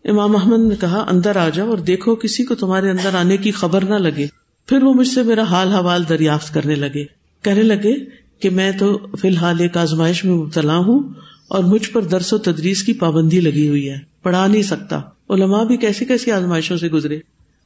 امام 0.10 0.36
احمد 0.36 0.70
نے 0.70 0.76
کہا، 0.76 1.06
اندر 1.10 1.36
آ 1.36 1.50
جاؤ 1.50 1.70
اور 1.70 1.78
دیکھو 1.78 2.16
کسی 2.16 2.44
کو 2.46 2.56
تمہارے 2.56 2.90
اندر 2.90 3.16
آنے 3.16 3.38
کی 3.38 3.52
خبر 3.52 3.84
نہ 3.84 3.96
لگے۔ 3.96 4.28
پھر 4.68 4.84
وہ 4.84 4.94
مجھ 4.94 5.08
سے 5.08 5.24
میرا 5.24 5.44
حال 5.44 5.68
حوال 5.68 6.04
دریافت 6.10 6.54
کرنے 6.54 6.76
لگے۔ 6.76 7.06
کہنے 7.42 7.62
لگے 7.62 8.21
کہ 8.42 8.50
میں 8.50 8.72
تو 8.72 9.00
فی 9.22 9.28
الحال 9.28 9.56
ایک 9.60 9.78
آزمائش 9.78 10.26
میں 10.26 10.34
مبتلا 10.34 10.78
ہوں 10.78 11.10
اور 11.48 11.64
مجھ 11.64 11.90
پر 11.90 12.02
درس 12.02 12.34
و 12.34 12.38
تدریس 12.38 12.84
کی 12.84 12.94
پابندی 12.94 13.40
لگی 13.40 13.70
ہوئی 13.70 13.90
ہے، 13.90 13.98
پڑھا 14.24 14.48
نہیں 14.48 14.62
سکتا۔ 14.62 15.02
علماء 15.30 15.64
بھی 15.64 15.78
کیسی 15.78 16.06
کیسی 16.06 16.32
آزمائشوں 16.32 16.78
سے 16.78 16.88
گزرے۔ 16.88 17.20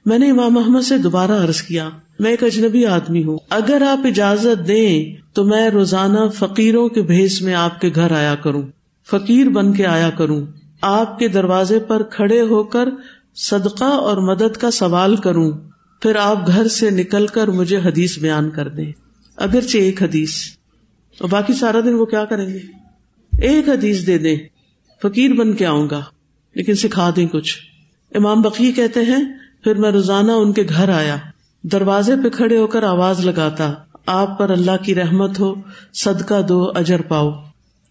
میں 0.05 0.19
نے 0.19 0.31
امام 0.31 0.53
محمد 0.53 0.81
سے 0.81 0.97
دوبارہ 0.97 1.31
عرض 1.31 1.61
کیا، 1.61 1.89
میں 2.19 2.31
ایک 2.31 2.43
اجنبی 2.43 2.85
آدمی 2.85 3.23
ہوں۔ 3.23 3.37
اگر 3.49 3.83
آپ 3.89 3.99
اجازت 4.03 4.67
دیں 4.67 5.15
تو 5.33 5.43
میں 5.43 5.69
روزانہ 5.69 6.19
فقیروں 6.33 6.89
کے 6.89 7.01
بھیس 7.01 7.41
میں 7.41 7.53
آپ 7.53 7.81
کے 7.81 7.89
گھر 7.95 8.11
آیا 8.11 8.35
کروں۔ 8.35 8.63
فقیر 9.11 9.49
بن 9.49 9.73
کے 9.73 9.85
آیا 9.85 10.09
کروں۔ 10.09 10.45
آپ 10.81 11.19
کے 11.19 11.27
دروازے 11.27 11.79
پر 11.79 12.03
کھڑے 12.03 12.41
ہو 12.41 12.63
کر 12.63 12.89
صدقہ 13.35 13.83
اور 13.83 14.17
مدد 14.17 14.57
کا 14.57 14.71
سوال 14.71 15.15
کروں۔ 15.15 15.51
پھر 16.01 16.15
آپ 16.15 16.47
گھر 16.47 16.67
سے 16.67 16.89
نکل 16.89 17.27
کر 17.27 17.47
مجھے 17.47 17.77
حدیث 17.77 18.19
بیان 18.19 18.49
کر 18.49 18.67
دیں۔ 18.67 18.91
اگرچہ 19.35 19.77
ایک 19.77 20.03
حدیث۔ 20.03 20.54
اور 21.19 21.29
باقی 21.29 21.53
سارا 21.53 21.79
دن 21.79 21.93
وہ 21.93 22.05
کیا 22.05 22.25
کریں 22.25 22.53
گے؟ 22.53 22.59
ایک 23.41 23.69
حدیث 23.69 24.07
دے 24.07 24.17
دیں، 24.17 24.35
فقیر 25.01 25.33
بن 25.33 25.53
کے 25.53 25.65
آؤں 25.65 25.89
گا، 25.89 26.01
لیکن 26.55 26.75
سکھا 26.75 27.09
دیں 27.15 27.27
کچھ۔ 27.27 27.57
امام 28.15 28.41
بقی 28.41 28.71
کہتے 28.71 28.99
ہیں، 28.99 29.25
پھر 29.63 29.75
میں 29.75 29.91
روزانہ 29.91 30.31
ان 30.31 30.53
کے 30.53 30.63
گھر 30.69 30.89
آیا، 30.89 31.17
دروازے 31.63 32.13
پہ 32.23 32.29
کھڑے 32.29 32.57
ہو 32.57 32.67
کر 32.67 32.83
آواز 32.83 33.25
لگاتا، 33.25 33.73
آپ 34.05 34.39
پر 34.39 34.49
اللہ 34.49 34.83
کی 34.83 34.95
رحمت 34.95 35.39
ہو، 35.39 35.55
صدقہ 35.93 36.41
دو، 36.41 36.71
اجر 36.75 37.01
پاؤ۔ 37.01 37.31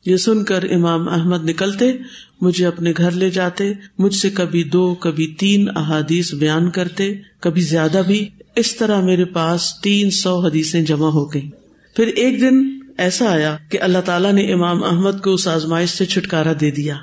یہ 0.07 0.16
سن 0.16 0.45
کر 0.45 0.64
امام 0.71 1.09
احمد 1.09 1.45
نکلتے، 1.45 1.93
مجھے 2.40 2.66
اپنے 2.66 2.93
گھر 2.97 3.11
لے 3.11 3.31
جاتے، 3.31 3.73
مجھ 3.99 4.14
سے 4.14 4.31
کبھی 4.31 4.64
دو، 4.64 4.95
کبھی 4.95 5.26
تین 5.26 5.69
احادیث 5.76 6.35
بیان 6.35 6.71
کرتے، 6.71 7.14
کبھی 7.40 7.62
زیادہ 7.62 8.02
بھی۔ 8.07 8.28
اس 8.57 8.76
طرح 8.76 9.00
میرے 9.00 9.25
پاس 9.25 9.75
تین 9.83 10.11
سو 10.11 10.40
حدیثیں 10.40 10.83
جمع 10.83 11.09
ہو 11.09 11.35
گئی 11.35 11.50
پھر 11.97 12.07
ایک 12.07 12.40
دن 12.40 12.84
ایسا 12.98 13.32
آیا 13.32 13.56
کہ 13.68 13.80
اللہ 13.80 13.98
تعالیٰ 14.04 14.32
نے 14.32 14.52
امام 14.52 14.84
احمد 14.84 15.22
کو 15.24 15.34
اس 15.34 15.48
آزمائش 15.48 15.90
سے 15.90 16.04
چھٹکارا 16.04 16.52
دے 16.60 16.70
دیا۔ 16.70 16.96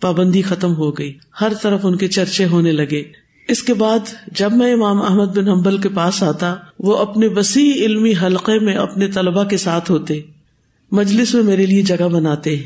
پابندی 0.00 0.42
ختم 0.42 0.74
ہو 0.74 0.90
گئی۔ 0.90 1.18
ہر 1.40 1.52
طرف 1.62 1.80
ان 1.82 1.96
کے 1.96 2.08
چرچے 2.08 2.44
ہونے 2.44 2.72
لگے۔ 2.72 3.02
اس 3.48 3.62
کے 3.62 3.74
بعد 3.74 3.98
جب 4.32 4.52
میں 4.52 4.72
امام 4.72 5.02
احمد 5.02 5.38
بن 5.38 5.48
حنبل 5.48 5.78
کے 5.78 5.88
پاس 5.88 6.22
آتا، 6.22 6.54
وہ 6.78 6.96
اپنے 6.96 7.26
وسیع 7.26 7.72
علمی 7.72 8.12
حلقے 8.22 8.64
میں 8.64 8.74
اپنے 8.74 9.08
طلبا 9.08 9.44
کے 9.44 9.56
ساتھ 9.56 9.90
ہوتے۔ 9.90 10.20
مجلس 10.92 11.34
میں 11.34 11.42
میرے 11.42 11.66
لیے 11.66 11.82
جگہ 11.82 12.08
بناتے 12.08 12.62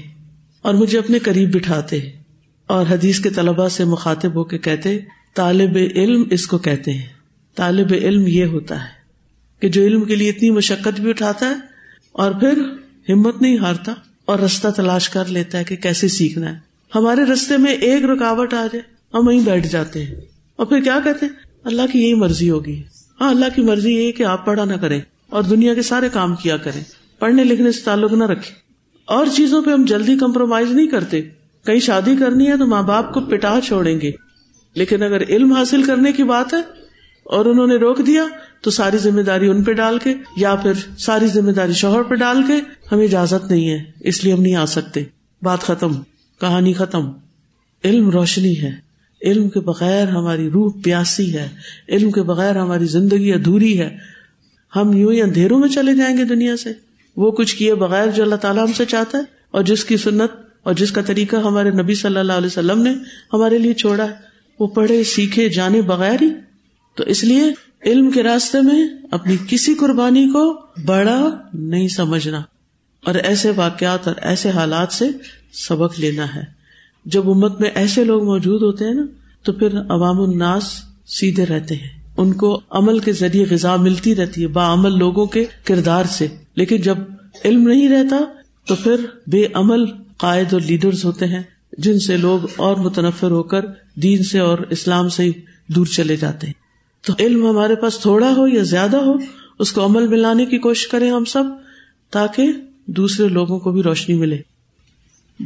اور 0.62 0.74
مجھے 0.74 0.98
اپنے 0.98 1.18
قریب 1.18 1.54
بٹھاتے 1.54 2.00
اور 2.66 2.86
حدیث 2.90 3.20
کے 3.20 3.30
طلبا 3.30 3.68
سے 3.68 3.84
مخاطب 3.84 4.34
ہو 4.34 4.44
کے 4.44 4.58
کہتے، 4.58 4.98
طالب 5.34 5.78
علم 5.96 6.24
اس 6.30 6.46
کو 6.46 6.58
کہتے 6.58 6.92
ہیں۔ 6.92 7.06
طالب 7.54 7.86
علم 7.92 8.26
یہ 8.26 8.44
ہوتا 8.44 8.82
ہے 8.82 8.88
کہ 9.60 9.68
جو 9.68 9.82
علم 9.82 10.04
کے 10.04 10.14
لیے 10.14 10.30
اتنی 10.30 10.50
مشقت 10.50 11.00
بھی 11.00 11.10
اٹھاتا 11.10 11.46
ہے 11.46 11.69
اور 12.12 12.32
پھر 12.32 12.62
ہمت 13.08 13.42
نہیں 13.42 13.58
ہارتا 13.58 13.94
اور 14.24 14.38
رستہ 14.38 14.68
تلاش 14.68 15.08
کر 15.08 15.24
لیتا 15.24 15.58
ہے 15.58 15.64
کہ 15.64 15.76
کیسے 15.76 16.08
سیکھنا 16.08 16.52
ہے۔ 16.52 16.58
ہمارے 16.94 17.24
رستے 17.24 17.56
میں 17.56 17.72
ایک 17.72 18.04
رکاوٹ 18.04 18.54
آ 18.54 18.66
جائے، 18.72 18.80
ہم 19.14 19.26
وہیں 19.26 19.40
بیٹھ 19.40 19.66
جاتے 19.66 20.04
ہیں۔ 20.04 20.14
اور 20.56 20.66
پھر 20.66 20.80
کیا 20.80 20.98
کہتے 21.04 21.26
ہیں؟ 21.26 21.32
اللہ 21.64 21.82
کی 21.92 22.02
یہی 22.02 22.14
مرضی 22.14 22.50
ہوگی۔ 22.50 22.82
ہاں 23.20 23.30
اللہ 23.30 23.44
کی 23.54 23.62
مرضی 23.62 23.94
یہ 23.94 24.12
کہ 24.12 24.22
آپ 24.22 24.46
پڑھا 24.46 24.64
نہ 24.64 24.72
کریں 24.72 25.00
اور 25.30 25.42
دنیا 25.42 25.74
کے 25.74 25.82
سارے 25.82 26.08
کام 26.12 26.36
کیا 26.36 26.56
کریں۔ 26.56 26.84
پڑھنے 27.18 27.44
لکھنے 27.44 27.72
سے 27.72 27.80
تعلق 27.84 28.12
نہ 28.12 28.24
رکھے 28.24 28.54
اور 29.04 29.26
چیزوں 29.26 29.62
پہ 29.62 29.70
ہم 29.70 29.84
جلدی 29.84 30.18
کمپرومائز 30.18 30.70
نہیں 30.70 30.86
کرتے۔ 30.86 31.22
کہیں 31.66 31.80
شادی 31.80 32.16
کرنی 32.16 32.48
ہے 32.48 32.56
تو 32.56 32.66
ماں 32.66 32.82
باپ 32.82 33.14
کو 33.14 33.20
پٹا 33.20 33.58
چھوڑیں 33.64 34.00
گے۔ 34.00 34.10
لیکن 34.74 35.02
اگر 35.02 35.28
علم 35.28 35.52
حاصل 35.52 35.82
کرنے 35.82 36.12
کی 36.12 36.22
بات 36.22 36.54
ہے 36.54 36.79
اور 37.30 37.44
انہوں 37.44 37.66
نے 37.66 37.76
روک 37.76 38.06
دیا 38.06 38.24
تو 38.60 38.70
ساری 38.70 38.98
ذمہ 38.98 39.20
داری 39.20 39.48
ان 39.48 39.64
پہ 39.64 39.72
ڈال 39.72 39.98
کے 39.98 40.14
یا 40.36 40.54
پھر 40.54 40.72
ساری 40.98 41.26
ذمہ 41.26 41.50
داری 41.50 41.72
شوہر 41.72 42.02
پہ 42.02 42.14
ڈال 42.14 42.42
کے 42.42 42.52
ہمیں 42.92 43.04
اجازت 43.04 43.50
نہیں 43.50 43.70
ہے، 43.70 43.84
اس 44.00 44.24
لیے 44.24 44.32
ہم 44.32 44.42
نہیں 44.42 44.54
آ 44.54 44.64
سکتے۔ 44.64 45.04
بات 45.42 45.60
ختم، 45.60 45.92
کہانی 46.40 46.72
ختم۔ 46.72 47.10
علم 47.84 48.10
روشنی 48.10 48.62
ہے۔ 48.62 48.70
علم 49.24 49.48
کے 49.48 49.60
بغیر 49.60 50.08
ہماری 50.08 50.50
روح 50.50 50.72
پیاسی 50.84 51.34
ہے۔ 51.34 51.48
علم 51.88 52.10
کے 52.10 52.22
بغیر 52.22 52.56
ہماری 52.56 52.84
زندگی 52.84 53.32
ادھوری 53.32 53.80
ہے۔ 53.80 53.96
ہم 54.76 54.96
یوں 54.96 55.12
ہی 55.12 55.22
اندھیروں 55.22 55.58
میں 55.58 55.68
چلے 55.68 55.94
جائیں 55.94 56.16
گے 56.16 56.24
دنیا 56.24 56.56
سے۔ 56.56 56.72
وہ 57.16 57.30
کچھ 57.30 57.56
کیے 57.56 57.74
بغیر 57.74 58.06
جو 58.06 58.22
اللہ 58.22 58.34
تعالیٰ 58.34 58.66
ہم 58.66 58.72
سے 58.72 58.84
چاہتا 58.84 59.18
ہے 59.18 59.22
اور 59.50 59.62
جس 59.62 59.84
کی 59.84 59.96
سنت 59.96 60.30
اور 60.62 60.74
جس 60.74 60.92
کا 60.92 61.02
طریقہ 61.02 61.36
ہمارے 61.36 61.70
نبی 61.70 61.94
صلی 61.94 62.18
اللہ 62.18 62.32
علیہ 62.32 62.46
وسلم 62.46 62.82
نے 62.82 62.92
ہمارے 63.32 63.58
لیے 63.58 63.74
چھوڑا 63.74 64.04
ہے، 64.04 64.14
وہ 64.60 64.66
پڑھے، 64.66 65.04
سیکھے، 65.04 65.48
جانے 65.48 65.82
بغیر 65.82 66.22
ہی 66.22 66.28
تو 67.00 67.06
اس 67.06 67.24
لیے 67.24 67.42
علم 67.86 68.10
کے 68.10 68.22
راستے 68.22 68.60
میں 68.60 68.88
اپنی 69.10 69.36
کسی 69.48 69.74
قربانی 69.74 70.28
کو 70.28 70.60
بڑا 70.86 71.28
نہیں 71.54 71.88
سمجھنا 71.88 72.42
اور 73.04 73.14
ایسے 73.14 73.50
واقعات 73.56 74.08
اور 74.08 74.16
ایسے 74.22 74.50
حالات 74.50 74.92
سے 74.92 75.08
سبق 75.52 76.00
لینا 76.00 76.34
ہے۔ 76.34 76.40
جب 77.04 77.30
امت 77.30 77.60
میں 77.60 77.70
ایسے 77.74 78.04
لوگ 78.04 78.24
موجود 78.24 78.62
ہوتے 78.62 78.84
ہیں 78.84 78.94
نا، 78.94 79.06
تو 79.42 79.52
پھر 79.52 79.80
عوام 79.80 80.20
الناس 80.20 80.82
سیدھے 81.06 81.46
رہتے 81.46 81.74
ہیں۔ 81.74 81.88
ان 82.16 82.32
کو 82.32 82.60
عمل 82.70 82.98
کے 82.98 83.12
ذریعے 83.12 83.46
غذا 83.50 83.76
ملتی 83.76 84.14
رہتی 84.14 84.42
ہے 84.42 84.46
با 84.46 84.72
عمل 84.72 84.98
لوگوں 84.98 85.26
کے 85.26 85.44
کردار 85.64 86.04
سے۔ 86.04 86.26
لیکن 86.54 86.76
جب 86.76 86.98
علم 87.44 87.68
نہیں 87.68 87.88
رہتا، 87.88 88.16
تو 88.66 88.74
پھر 88.74 88.96
بے 89.26 89.46
عمل 89.54 89.84
قائد 90.16 90.52
اور 90.52 90.60
لیڈرز 90.60 91.04
ہوتے 91.04 91.26
ہیں، 91.26 91.42
جن 91.78 92.00
سے 92.00 92.16
لوگ 92.16 92.40
اور 92.56 92.76
متنفر 92.76 93.30
ہو 93.30 93.42
کر 93.42 93.64
دین 93.94 94.22
سے 94.22 94.38
اور 94.38 94.58
اسلام 94.58 95.08
سے 95.08 95.30
دور 95.68 95.86
چلے 95.86 96.16
جاتے 96.16 96.46
ہیں۔ 96.46 96.59
تو 97.06 97.12
علم 97.18 97.46
ہمارے 97.46 97.74
پاس 97.74 97.98
تھوڑا 97.98 98.34
ہو 98.36 98.48
یا 98.48 98.62
زیادہ 98.62 98.96
ہو، 98.96 99.14
اس 99.58 99.72
کو 99.72 99.84
عمل 99.84 100.08
میں 100.08 100.18
لانے 100.18 100.46
کی 100.46 100.58
کوشش 100.58 100.88
کریں 100.88 101.10
ہم 101.10 101.24
سب، 101.24 101.44
تاکہ 102.10 102.52
دوسرے 102.86 103.28
لوگوں 103.28 103.58
کو 103.58 103.72
بھی 103.72 103.82
روشنی 103.82 104.14
ملے۔ 104.14 104.38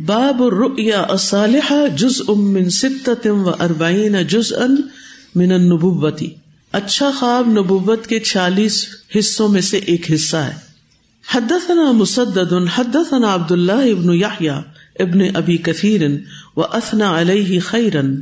باب 0.06 0.42
الرؤيا 0.42 1.87
جز 1.96 2.23
امن 2.28 2.70
ستم 2.70 3.46
و 3.46 3.50
اربعین 3.61 4.26
جز 4.26 4.52
ان 4.52 4.76
من 5.34 5.52
النبوتی 5.52 6.30
اچھا 6.73 7.11
خواب 7.18 7.49
نبوت 7.49 8.06
کے 8.06 8.18
چالیس 8.18 8.87
حصوں 9.18 9.49
میں 9.49 9.61
سے 9.61 9.76
ایک 9.76 10.12
حصہ 10.14 10.37
ہے۔ 10.37 10.54
حدثنا 11.34 11.92
مسدد، 11.92 12.52
حدثنا 12.75 13.34
عبد 13.34 13.52
اللہ 13.52 13.73
ابن 13.73 14.14
یحییٰ 14.14 14.61
ابن 14.99 15.20
ابی 15.34 15.56
کثیر 15.56 16.00
و 16.56 16.62
اثنا 16.62 17.20
علیہ 17.20 17.61
خیرن 17.61 18.14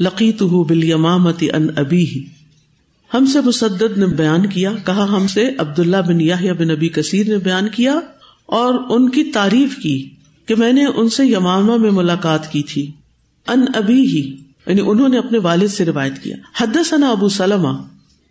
لقیتہ 0.00 0.44
بالیمامت 0.44 1.44
ان 1.54 1.66
ابیہ۔ 1.76 2.35
ہم 3.14 3.26
سے 3.26 3.40
مسدد 3.40 3.98
نے 3.98 4.06
بیان 4.06 4.46
کیا، 4.46 4.72
کہا 4.84 5.16
ہم 5.16 5.26
سے 5.26 5.50
عبداللہ 5.58 5.96
بن 5.96 6.20
یحییٰ 6.20 6.54
بن 6.54 6.70
ابی 6.70 6.88
کثیر 6.88 7.28
نے 7.28 7.36
بیان 7.36 7.68
کیا 7.68 8.00
اور 8.46 8.74
ان 8.88 9.10
کی 9.10 9.24
تعریف 9.24 9.76
کی 9.76 10.10
کہ 10.46 10.54
میں 10.54 10.72
نے 10.72 10.84
ان 10.84 11.08
سے 11.08 11.26
یمامہ 11.26 11.76
میں 11.76 11.90
ملاقات 11.90 12.52
کی 12.52 12.62
تھی۔ 12.62 12.90
ان 13.48 13.64
ابی 13.74 14.00
ہی 14.00 14.36
یعنی 14.66 14.80
انہوں 14.86 15.08
نے 15.08 15.18
اپنے 15.18 15.38
والد 15.38 15.68
سے 15.68 15.84
روایت 15.84 16.18
کیا۔ 16.18 16.36
حد 16.56 16.76
ثنا 16.88 17.10
ابو 17.10 17.28
سلمہ، 17.28 17.68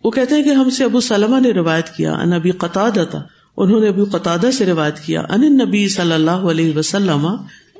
وہ 0.04 0.10
کہتے 0.10 0.34
ہیں 0.34 0.42
کہ 0.42 0.48
ہم 0.48 0.70
سے 0.70 0.84
ابو 0.84 1.00
سلمہ 1.00 1.40
نے 1.40 1.50
روایت 1.50 1.88
کیا۔ 1.88 2.12
ان 2.12 2.32
ابی 2.32 2.50
قطع 2.50 2.88
تھا 2.88 3.22
انہوں 3.56 3.80
نے 3.80 3.88
ابو 3.88 4.04
قطع 4.04 4.50
سے 4.50 4.66
روایت 4.66 5.00
کیا۔ 5.00 5.20
ان 5.20 5.58
نبی 5.58 5.88
صلی 5.88 6.12
اللہ 6.12 6.30
علیہ 6.30 6.76
وسلم، 6.76 7.26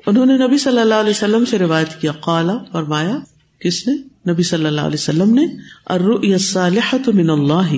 انہوں 0.06 0.26
نے 0.26 0.36
نبی 0.36 0.58
صلی 0.58 0.80
اللہ 0.80 0.94
علیہ 0.94 1.10
وسلم 1.10 1.44
سے 1.44 1.58
روایت 1.58 2.00
کیا۔ 2.00 2.12
قالا، 2.12 2.58
فرمایا، 2.72 3.18
کس 3.60 3.88
نے؟ 3.88 3.94
نبی 4.28 4.42
صلی 4.42 4.66
اللہ 4.66 4.80
علیہ 4.80 4.94
وسلم 4.94 5.34
نے 5.34 5.46
الرؤيا 5.86 6.68
من 7.14 7.30
اللہ 7.30 7.76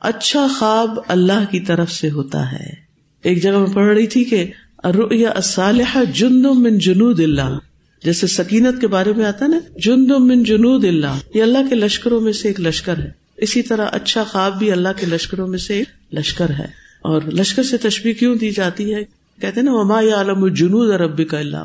اچھا 0.00 0.46
خواب 0.58 0.98
اللہ 1.08 1.44
کی 1.50 1.60
طرف 1.60 1.92
سے 1.92 2.10
ہوتا 2.10 2.52
ہے۔ 2.52 2.74
ایک 3.22 3.42
جگہ 3.42 3.58
میں 3.58 3.74
پڑھ 3.74 3.96
رہی 3.96 4.06
تھی 4.06 4.24
کہ 4.24 4.50
الرؤيا 4.82 5.30
الصالحہ 5.30 6.04
جند 6.14 6.46
من 6.46 6.78
جنود 6.78 7.20
اللہ۔ 7.20 7.58
جیسے 8.04 8.26
سکینت 8.26 8.80
کے 8.80 8.86
بارے 8.86 9.12
میں 9.12 9.24
آتا 9.24 9.46
نا، 9.46 9.58
جند 9.84 10.10
من 10.10 10.42
جنود 10.42 10.84
اللہ۔ 10.84 11.18
یہ 11.34 11.42
اللہ 11.42 11.58
کے 11.68 11.74
لشکروں 11.74 12.20
میں 12.20 12.32
سے 12.32 12.48
ایک 12.48 12.60
لشکر 12.60 12.98
ہے۔ 12.98 13.10
اسی 13.36 13.62
طرح 13.62 13.86
اچھا 13.92 14.24
خواب 14.24 14.58
بھی 14.58 14.72
اللہ 14.72 14.88
کے 14.96 15.06
لشکروں 15.06 15.46
میں 15.46 15.58
سے 15.58 15.74
ایک 15.74 16.14
لشکر 16.14 16.50
ہے۔ 16.50 16.66
اور 17.02 17.22
لشکر 17.22 17.62
سے 17.62 17.76
تشبیح 17.76 18.12
کیوں 18.12 18.36
دی 18.36 18.50
جاتی 18.50 18.94
ہے؟ 18.94 19.04
کہتے 19.40 19.62
نا، 19.62 19.72
وما 19.72 20.00
یا 20.00 20.16
عالم 20.16 20.48
جنوب 20.48 20.90
ربی 20.90 21.24
کا 21.24 21.38
اللہ 21.38 21.64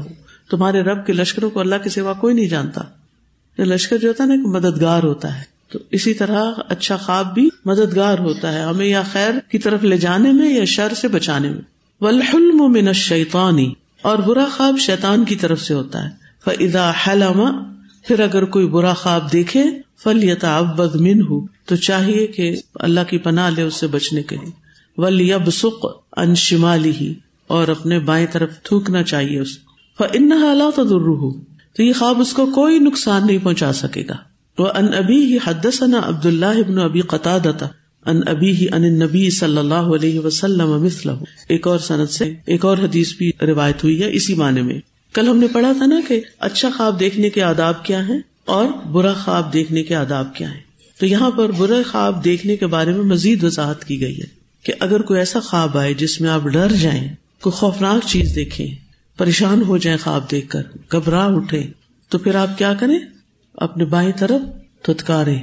تمہارے 0.50 0.82
رب 0.82 1.06
کے 1.06 1.14
لشکروں 1.14 1.50
کو 1.50 1.60
اللہ 1.60 1.76
کے 1.84 1.90
سوا 1.90 2.14
کوئی 2.14 2.36
نہیں 2.36 2.50
جانتا۔ 2.50 2.82
لشکر 3.60 3.98
جو 3.98 4.08
ہوتا 4.08 4.24
ہے 4.24 4.28
نا 4.28 4.34
ایک 4.36 4.46
مددگار 4.46 5.04
ہوتا 5.04 5.40
ہے۔ 5.40 5.44
تو 5.72 5.80
اسی 5.92 6.14
طرح 6.14 6.52
اچھا 6.70 6.98
خواب 6.98 7.34
بھی 7.34 7.50
مددگار 7.66 8.18
ہوتا 8.20 8.54
ہے۔ 8.54 8.62
ہمیں 8.62 8.86
یا 8.86 9.02
خیر 9.12 9.32
کی 9.52 9.58
طرف 9.58 9.84
لے 9.84 9.98
جانے 9.98 10.32
میں 10.32 10.54
یا 10.54 10.66
شر 10.66 10.94
سے 10.94 11.08
بچانے 11.08 11.50
میں۔ 11.50 11.62
ولحلم 12.02 12.72
من 12.72 12.94
شیتانی 12.94 13.74
اور 14.02 14.20
برا 14.20 14.46
خواب 14.58 14.80
شیتان 14.80 15.26
کی 15.26 15.36
طرف 15.36 15.62
سے 15.62 15.74
ہوتا 15.74 16.10
ہے۔ 16.10 16.10
فضا 16.46 16.92
حلم۔ 17.08 17.42
پھر 18.04 18.20
اگر 18.20 18.46
کوئی 18.46 18.68
برا 18.68 18.94
خواب 18.94 19.34
دیکھے 19.34 19.64
فل 20.04 20.24
یا 20.24 20.62
من 20.96 21.22
ہو 21.22 21.46
تو 21.66 21.76
چاہیے 21.76 22.28
کہ 22.28 22.56
اللہ 22.76 23.00
کی 23.10 23.18
پناہ 23.18 23.50
لے 23.50 23.62
اس 23.62 23.74
سے 23.74 23.88
بچنے 23.88 24.24
کے 24.24 24.36
لیے۔ 24.36 24.52
ول 24.98 25.22
یب 25.22 25.52
سک 25.52 25.86
ان 26.18 26.36
شمالی 26.36 26.92
ہی 27.02 27.14
اور 27.48 27.68
اپنے 27.68 28.00
بائیں 28.00 28.28
طرف 28.32 28.50
تھوکنا 28.64 29.04
چاہیے 29.04 29.40
اس 29.40 29.48
ان 30.14 30.32
حالات 30.32 30.80
تو 31.78 31.84
یہ 31.84 31.94
خواب 31.94 32.22
اس 32.22 32.34
کو 32.34 32.46
کوئی 32.46 32.80
نقصان 32.80 33.28
نہیں 33.28 33.38
پہنچا 33.44 33.74
سکے 33.74 34.04
گا۔ 34.10 34.16
وہ 34.58 34.68
ان 34.68 34.94
ابھی 34.94 35.26
ہی 35.26 35.38
حد 35.46 35.66
عبد 35.94 36.26
اللہ 36.26 36.46
ابن 36.46 36.78
ابی 36.78 37.02
قطع 37.02 37.38
ان 38.06 38.22
ابھی 38.26 38.56
ہی 38.56 38.68
ان 38.72 39.00
نبی 39.00 39.30
صلی 39.30 39.58
اللہ 39.58 39.90
علیہ 39.96 40.20
وسلم 40.20 40.84
مسلم 40.84 41.16
ایک 41.50 41.68
اور 41.68 41.80
صنعت 41.80 42.10
سے 42.10 42.34
ایک 42.46 42.66
اور 42.66 42.78
حدیث 42.78 43.16
بھی 43.18 43.32
روایت 43.42 43.84
ہوئی 43.84 44.04
ہے 44.04 44.10
اسی 44.12 44.34
معنی 44.34 44.62
میں۔ 44.62 44.80
کل 45.14 45.28
ہم 45.28 45.38
نے 45.38 45.48
پڑھا 45.48 45.72
تھا 45.78 45.86
نا 45.86 46.00
کہ 46.08 46.22
اچھا 46.40 46.70
خواب 46.78 47.00
دیکھنے 47.00 47.30
کے 47.30 47.44
آداب 47.44 47.86
کیا 47.86 48.08
ہے 48.08 48.14
اور 48.46 48.66
برا 48.88 49.14
خواب 49.14 49.54
دیکھنے 49.54 49.84
کے 49.84 49.96
آداب 49.96 50.36
کیا 50.36 50.52
ہے 50.52 50.60
تو 51.00 51.06
یہاں 51.06 51.32
پر 51.32 51.52
برا 51.52 51.82
خواب 51.92 52.24
دیکھنے 52.24 52.58
کے 52.58 52.68
بارے 52.68 52.92
میں 52.92 53.04
مزید 53.04 53.44
وضاحت 53.44 53.86
کی 53.86 54.02
گئی 54.02 54.18
ہے 54.18 54.28
کہ 54.64 54.74
اگر 54.80 55.02
کوئی 55.02 55.20
ایسا 55.20 55.40
خواب 55.40 55.78
آئے 55.78 55.94
جس 55.94 56.22
میں 56.22 56.30
آپ 56.30 56.42
ڈر 56.42 56.72
جائیں، 56.72 57.16
کوئی 57.42 57.54
خوفناک 57.54 58.08
چیز 58.08 58.36
دیکھیں 58.36 58.68
پریشان 59.22 59.62
ہو 59.62 59.78
جائیں 59.78 59.98
خواب 60.04 60.32
دیکھ 60.32 60.50
کر 60.50 60.62
گھبراہ 60.92 61.28
اٹھے 61.28 61.68
تو 62.10 62.18
پھر 62.18 62.36
آپ 62.36 62.58
کیا 62.58 62.74
کریں؟ 62.74 63.00
اپنے 63.54 63.86
بائیں 63.86 64.12
طرف 64.20 64.42
تھتکارے 64.84 65.36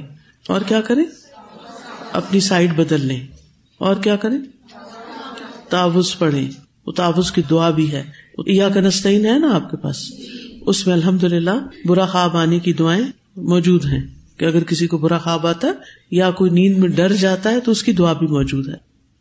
اور 0.47 0.61
کیا 0.61 0.81
کریں؟ 0.81 1.03
اپنی 2.11 2.39
سائڈ 2.39 2.75
بدل 2.75 3.05
لیں۔ 3.05 3.27
اور 3.77 3.95
کیا 3.95 4.15
کریں؟ 4.15 4.37
تاوز 5.69 6.17
پڑھیں۔ 6.17 6.51
وہ 6.87 6.91
تاوز 6.91 7.31
کی 7.31 7.41
دعا 7.49 7.69
بھی 7.69 7.91
ہے۔ 7.91 8.03
یا 8.45 8.69
کنستین 8.69 9.25
ہے 9.25 9.39
نا 9.39 9.55
آپ 9.55 9.71
کے 9.71 9.77
پاس؟ 9.77 10.11
اس 10.61 10.87
میں 10.87 10.95
الحمد 10.95 11.23
للہ 11.23 11.67
برا 11.85 12.05
خواب 12.05 12.37
آنے 12.37 12.59
کی 12.59 12.73
دعائیں 12.73 13.07
موجود 13.35 13.85
ہیں۔ 13.85 14.01
کہ 14.37 14.45
اگر 14.45 14.63
کسی 14.63 14.87
کو 14.87 14.97
برا 14.97 15.17
خواب 15.17 15.47
آتا 15.47 15.67
ہے 15.67 15.73
یا 16.11 16.31
کوئی 16.31 16.51
نیند 16.51 16.77
میں 16.77 16.89
ڈر 16.89 17.13
جاتا 17.13 17.51
ہے 17.51 17.59
تو 17.59 17.71
اس 17.71 17.83
کی 17.83 17.91
دعا 17.91 18.13
بھی 18.13 18.27
موجود 18.27 18.67
ہے۔ 18.67 18.75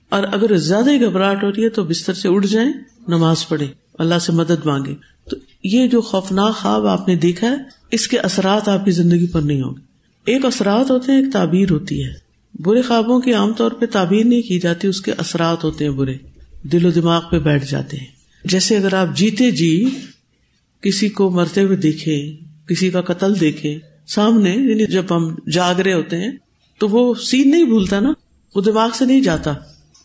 اور 0.08 0.22
اگر 0.32 0.56
زیادہ 0.56 0.90
ہی 0.90 1.00
گھبراہٹ 1.00 1.44
ہو 1.44 1.50
رہی 1.50 1.64
ہے 1.64 1.68
تو 1.68 1.84
بستر 1.84 2.14
سے 2.14 2.28
اٹھ 2.28 2.46
جائیں، 2.46 2.72
نماز 3.08 3.48
پڑھے 3.48 3.87
اللہ 3.98 4.18
سے 4.18 4.32
مدد 4.32 4.66
مانگے۔ 4.66 4.94
تو 5.30 5.36
یہ 5.64 5.86
جو 5.86 6.00
خوفناک 6.00 6.56
خواب 6.56 6.86
آپ 6.86 7.08
نے 7.08 7.14
دیکھا 7.14 7.50
ہے، 7.50 7.56
اس 7.90 8.08
کے 8.08 8.18
اثرات 8.18 8.68
آپ 8.68 8.84
کی 8.84 8.90
زندگی 8.90 9.26
پر 9.26 9.40
نہیں 9.40 9.60
ہوں 9.60 9.70
گے۔ 9.70 9.88
ایک 10.32 10.44
اثرات 10.44 10.90
ہوتے 10.90 11.12
ہیں، 11.12 11.22
ایک 11.22 11.32
تعبیر 11.32 11.70
ہوتی 11.70 12.04
ہے۔ 12.04 12.28
برے 12.62 12.82
خوابوں 12.82 13.20
کی 13.20 13.32
عام 13.32 13.52
طور 13.52 13.70
پہ 13.70 13.86
تعبیر 13.86 14.24
نہیں 14.24 14.42
کی 14.42 14.60
جاتی، 14.60 14.88
اس 14.88 15.00
کے 15.00 15.12
اثرات 15.12 15.64
ہوتے 15.64 15.84
ہیں 15.84 15.92
برے۔ 15.92 16.14
دل 16.62 16.86
و 16.86 16.90
دماغ 16.90 17.22
پہ 17.30 17.38
بیٹھ 17.38 17.70
جاتے 17.70 17.96
ہیں۔ 17.96 18.06
جیسے 18.44 18.76
اگر 18.76 18.94
آپ 18.94 19.16
جیتے 19.16 19.50
جی 19.50 19.84
کسی 20.80 21.08
کو 21.08 21.30
مرتے 21.30 21.62
ہوئے 21.62 21.76
دیکھے 21.76 22.36
کسی 22.68 22.90
کا 22.90 23.00
قتل 23.00 23.40
دیکھے 23.40 23.78
سامنے 24.06 24.50
یعنی 24.50 24.86
جب 24.86 25.04
ہم 25.10 25.34
جاگ 25.52 25.74
رہے 25.74 25.92
ہوتے 25.92 26.16
ہیں، 26.16 26.30
تو 26.78 26.88
وہ 26.88 27.14
سین 27.14 27.50
نہیں 27.50 27.64
بھولتا 27.64 28.00
نا، 28.00 28.12
وہ 28.54 28.60
دماغ 28.60 28.88
سے 28.94 29.04
نہیں 29.04 29.20
جاتا 29.20 29.54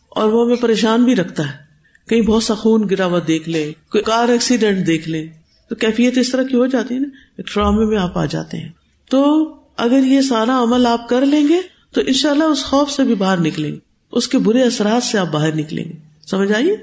اور 0.10 0.30
وہ 0.30 0.46
ہمیں 0.46 0.56
پریشان 0.56 1.04
بھی 1.04 1.16
رکھتا 1.16 1.48
ہے۔ 1.48 1.63
کہیں 2.10 2.22
بہت 2.22 2.44
سا 2.44 2.54
خون 2.54 2.88
گرا 2.92 3.06
ہوا 3.06 3.20
دیکھ 3.28 3.50
لے، 3.50 3.74
کوئی 3.92 4.04
کار 4.04 4.30
ایکسیڈینٹ 4.30 4.88
دیکھ 4.88 5.10
لے، 5.10 5.28
تو 5.70 5.76
کیفیت 5.76 6.18
اس 6.18 6.32
طرح 6.32 6.44
کی 6.44 6.56
ہو 6.58 6.66
جاتی 6.66 6.96
ہے 6.96 7.00
نا؟ 7.00 7.08
ایک 7.38 7.48
ٹرامے 7.48 7.86
میں 7.86 7.98
آپ 7.98 8.18
آ 8.18 8.26
جاتے 8.26 8.58
ہیں۔ 8.58 8.70
تو 9.10 9.50
اگر 9.78 10.00
یہ 10.06 10.22
سارا 10.22 10.64
عمل 10.64 10.86
آپ 10.86 11.10
کر 11.10 11.26
لیں 11.26 11.48
گے، 11.48 11.58
تو 11.92 12.02
ان 12.08 12.14
شاء 12.14 12.30
اللہ 12.30 12.44
اس 12.44 12.64
خوف 12.64 12.92
سے 12.92 13.04
بھی 13.04 13.16
باہر 13.16 13.40
نکلیں 13.40 13.72
گے۔ 13.72 13.78
اس 14.12 14.28
کے 14.28 14.38
برے 14.38 14.64
اثرات 14.64 15.04
سے 15.04 15.18
آپ 15.18 15.28
باہر 15.32 15.56
نکلیں 15.56 15.86
گے۔ 15.86 15.98
سمجھ 16.28 16.52
آئیے 16.52 16.76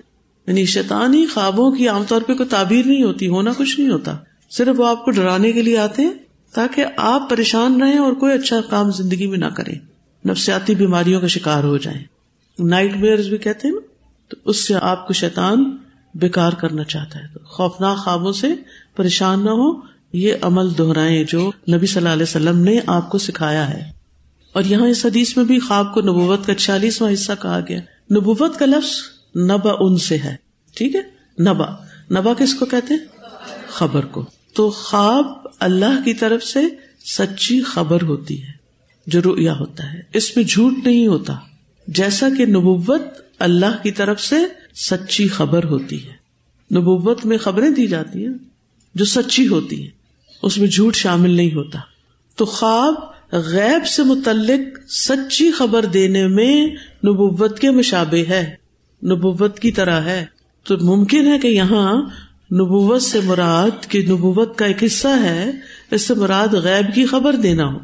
یعنی 0.46 0.64
شیطانی 0.64 1.26
خوابوں 1.26 1.72
کی 1.72 1.88
عام 1.88 2.04
طور 2.08 2.22
پہ 2.22 2.34
کوئی 2.34 2.48
تعبیر 2.48 2.86
نہیں 2.86 3.02
ہوتی، 3.02 3.28
ہونا 3.28 3.52
کچھ 3.56 3.80
نہیں 3.80 3.90
ہوتا۔ 3.90 4.16
صرف 4.50 4.80
وہ 4.80 4.86
آپ 4.86 5.04
کو 5.04 5.10
ڈرانے 5.10 5.52
کے 5.52 5.62
لیے 5.62 5.78
آتے 5.78 6.02
ہیں، 6.02 6.12
تاکہ 6.54 6.84
آپ 6.96 7.30
پریشان 7.30 7.82
رہیں 7.82 7.98
اور 7.98 8.12
کوئی 8.12 8.32
اچھا 8.32 8.60
کام 8.60 8.90
زندگی 8.90 9.26
میں 9.26 9.38
نہ 9.38 9.46
کریں۔ 9.46 9.74
نفسیاتی 10.28 10.74
بیماریوں 10.74 11.20
کا 11.20 11.26
شکار 11.26 11.64
ہو 11.64 11.76
جائیں۔ 11.76 12.04
نائٹ 12.58 12.96
میئر 12.96 13.28
بھی 13.28 13.38
کہتے 13.38 13.68
ہیں 13.68 13.74
نا؟ 13.74 13.89
تو 14.30 14.36
اس 14.44 14.68
سے 14.68 14.74
آپ 14.74 15.06
کو 15.06 15.12
شیطان 15.12 15.76
بیکار 16.14 16.52
کرنا 16.52 16.84
چاہتا 16.84 17.18
ہے۔ 17.18 17.24
تو 17.34 17.40
خوفناک 17.44 17.96
خوابوں 17.96 18.32
سے 18.32 18.48
پریشان 18.96 19.44
نہ 19.44 19.50
ہو۔ 19.50 19.90
یہ 20.12 20.34
عمل 20.42 20.78
دہرائیں 20.78 21.24
جو 21.24 21.50
نبی 21.74 21.86
صلی 21.86 21.96
اللہ 21.96 22.08
علیہ 22.08 22.22
وسلم 22.22 22.58
نے 22.58 22.78
آپ 22.86 23.10
کو 23.10 23.18
سکھایا 23.18 23.70
ہے۔ 23.70 23.90
اور 24.52 24.62
یہاں 24.64 24.86
اس 24.86 25.06
حدیث 25.06 25.36
میں 25.36 25.44
بھی 25.44 25.58
خواب 25.58 25.94
کو 25.94 26.00
نبوت 26.00 26.46
کا 26.46 26.54
چالیسواں 26.54 27.12
حصہ 27.12 27.32
کہا 27.42 27.60
گیا۔ 27.68 27.78
نبوت 28.10 28.58
کا 28.58 28.66
لفظ 28.66 28.90
نبا 29.36 29.72
ان 29.80 29.96
سے 29.96 30.18
ہے۔ 30.18 30.36
ٹھیک 30.74 30.96
ہے؟ 30.96 31.00
نبا۔ 31.42 31.66
نبا 32.10 32.32
کس 32.38 32.54
کو 32.54 32.66
کہتے 32.66 32.94
ہیں؟ 32.94 33.00
خبر 33.68 34.04
کو۔ 34.04 34.24
تو 34.54 34.70
خواب 34.70 35.26
اللہ 35.60 36.04
کی 36.04 36.14
طرف 36.14 36.42
سے 36.42 36.60
سچی 37.04 37.62
خبر 37.62 38.02
ہوتی 38.02 38.42
ہے۔ 38.42 38.52
جو 39.06 39.22
رویا 39.24 39.58
ہوتا 39.58 39.92
ہے۔ 39.92 40.00
اس 40.12 40.36
میں 40.36 40.44
جھوٹ 40.44 40.72
نہیں 40.84 41.06
ہوتا۔ 41.06 41.36
جیسا 41.86 42.28
کہ 42.38 42.46
نبوت 42.46 43.02
اللہ 43.40 43.82
کی 43.82 43.90
طرف 43.90 44.20
سے 44.20 44.36
سچی 44.74 45.28
خبر 45.28 45.64
ہوتی 45.64 46.04
ہے۔ 46.04 46.20
نبوت 46.74 47.26
میں 47.26 47.38
خبریں 47.38 47.70
دی 47.70 47.86
جاتی 47.86 48.26
ہیں 48.26 48.34
جو 48.94 49.04
سچی 49.04 49.48
ہوتی 49.48 49.82
ہیں۔ 49.82 49.90
اس 50.42 50.58
میں 50.58 50.68
جھوٹ 50.68 50.94
شامل 50.94 51.30
نہیں 51.30 51.54
ہوتا۔ 51.54 51.78
تو 52.36 52.44
خواب 52.44 52.94
غیب 53.32 53.86
سے 53.86 54.02
متعلق 54.02 54.90
سچی 54.92 55.50
خبر 55.50 55.84
دینے 55.84 56.26
میں 56.26 56.66
نبوت 57.06 57.58
کے 57.58 57.70
مشابے 57.70 58.24
ہے۔ 58.28 58.54
نبوت 59.04 59.58
کی 59.58 59.72
طرح 59.72 60.00
ہے۔ 60.00 60.26
تو 60.64 60.78
ممکن 60.78 61.26
ہے 61.26 61.38
کہ 61.38 61.48
یہاں 61.48 62.02
نبوت 62.52 63.02
سے 63.02 63.20
مراد 63.24 63.86
کی 63.86 64.02
نبوت 64.02 64.58
کا 64.58 64.66
ایک 64.66 64.84
حصہ 64.84 65.08
ہے، 65.08 65.50
اس 65.90 66.06
سے 66.06 66.14
مراد 66.14 66.48
غیب 66.48 66.94
کی 66.94 67.06
خبر 67.06 67.36
دینا 67.36 67.72
ہو۔ 67.72 67.78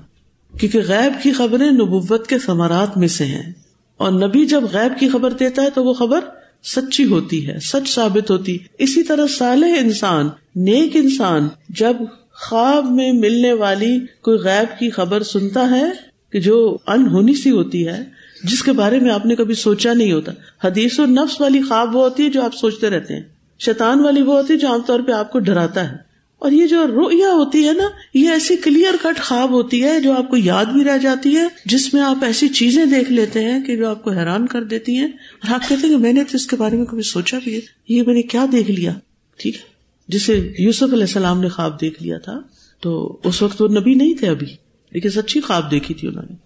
کیونکہ 0.58 0.80
غیب 0.88 1.22
کی 1.22 1.32
خبریں 1.32 1.70
نبوت 1.70 2.26
کے 2.26 2.38
ثمرات 2.38 2.96
میں 2.96 3.08
سے 3.08 3.24
ہیں۔ 3.24 3.52
اور 3.96 4.12
نبی 4.12 4.46
جب 4.46 4.62
غیب 4.72 4.98
کی 4.98 5.08
خبر 5.08 5.30
دیتا 5.30 5.62
ہے 5.62 5.70
تو 5.70 5.84
وہ 5.84 5.92
خبر 5.92 6.20
سچی 6.64 7.04
ہوتی 7.04 7.48
ہے، 7.48 7.58
سچ 7.60 7.94
ثابت 7.94 8.30
ہوتی۔ 8.30 8.58
اسی 8.78 9.02
طرح 9.02 9.26
صالح 9.26 9.66
انسان، 9.80 10.28
نیک 10.56 10.90
انسان 10.94 11.48
جب 11.68 11.96
خواب 12.32 12.90
میں 12.90 13.12
ملنے 13.12 13.52
والی 13.52 13.98
کوئی 14.22 14.38
غیب 14.38 14.78
کی 14.78 14.90
خبر 14.90 15.22
سنتا 15.22 15.70
ہے 15.70 15.84
کہ 16.32 16.40
جو 16.40 16.76
انہونی 16.86 17.34
سی 17.34 17.50
ہوتی 17.50 17.88
ہے، 17.88 18.04
جس 18.44 18.62
کے 18.62 18.72
بارے 18.72 19.00
میں 19.00 19.10
آپ 19.10 19.26
نے 19.26 19.36
کبھی 19.36 19.54
سوچا 19.54 19.92
نہیں 19.92 20.12
ہوتا۔ 20.12 20.32
حدیث 20.64 21.00
و 21.00 21.06
نفس 21.06 21.40
والی 21.40 21.62
خواب 21.62 21.96
وہ 21.96 22.02
ہوتی 22.02 22.24
ہے 22.24 22.30
جو 22.30 22.42
آپ 22.42 22.54
سوچتے 22.54 22.90
رہتے 22.90 23.14
ہیں۔ 23.14 23.22
شیطان 23.58 24.00
والی 24.00 24.22
وہ 24.22 24.36
ہوتی 24.36 24.52
ہے 24.52 24.58
جو 24.58 24.68
عام 24.68 24.80
طور 24.86 25.00
پہ 25.00 25.12
آپ 25.12 25.32
کو 25.32 25.38
ڈراتا 25.38 25.92
ہے۔ 25.92 26.05
اور 26.38 26.52
یہ 26.52 26.66
جو 26.66 26.86
رویا 26.86 27.32
ہوتی 27.32 27.68
ہے 27.68 27.72
نا، 27.72 27.84
یہ 28.14 28.28
ایسی 28.28 28.56
کلیئر 28.56 28.94
کٹ 29.02 29.20
خواب 29.20 29.50
ہوتی 29.50 29.84
ہے 29.84 30.00
جو 30.00 30.12
آپ 30.12 30.30
کو 30.30 30.36
یاد 30.36 30.64
بھی 30.64 30.84
رہ 30.84 30.98
جاتی 30.98 31.36
ہے، 31.36 31.42
جس 31.64 31.94
میں 31.94 32.02
آپ 32.02 32.24
ایسی 32.24 32.48
چیزیں 32.48 32.86
دیکھ 32.86 33.12
لیتے 33.12 33.44
ہیں 33.44 33.64
کہ 33.64 33.76
جو 33.76 33.88
آپ 33.88 34.04
کو 34.04 34.10
حیران 34.10 34.46
کر 34.46 34.64
دیتی 34.64 34.96
ہیں۔ 34.96 35.06
اور 35.06 35.54
آپ 35.54 35.68
کہتے 35.68 35.86
ہیں 35.86 35.94
کہ 35.94 35.96
میں 35.96 36.12
نے 36.12 36.24
تو 36.24 36.30
اس 36.34 36.46
کے 36.46 36.56
بارے 36.56 36.76
میں 36.76 36.86
کبھی 36.86 37.02
سوچا 37.02 37.38
بھی 37.44 37.54
ہے۔ 37.54 37.60
یہ 37.88 38.02
میں 38.02 38.14
نے 38.14 38.22
کیا 38.22 38.46
دیکھ 38.52 38.70
لیا؟ 38.70 38.92
ٹھیک 39.36 39.54
ہے۔ 39.54 39.60
جسے 40.08 40.52
یوسف 40.58 40.82
علیہ 40.82 41.00
السلام 41.00 41.40
نے 41.40 41.48
خواب 41.48 41.80
دیکھ 41.80 42.02
لیا 42.02 42.18
تھا، 42.18 42.40
تو 42.80 43.20
اس 43.24 43.42
وقت 43.42 43.62
وہ 43.62 43.68
نبی 43.68 43.94
نہیں 43.94 44.14
تھے 44.14 44.28
ابھی، 44.28 44.46
لیکن 44.90 45.10
سچی 45.10 45.40
خواب 45.40 45.70
دیکھی 45.70 45.94
تھی 45.94 46.08
انہوں 46.08 46.24
نے۔ 46.30 46.36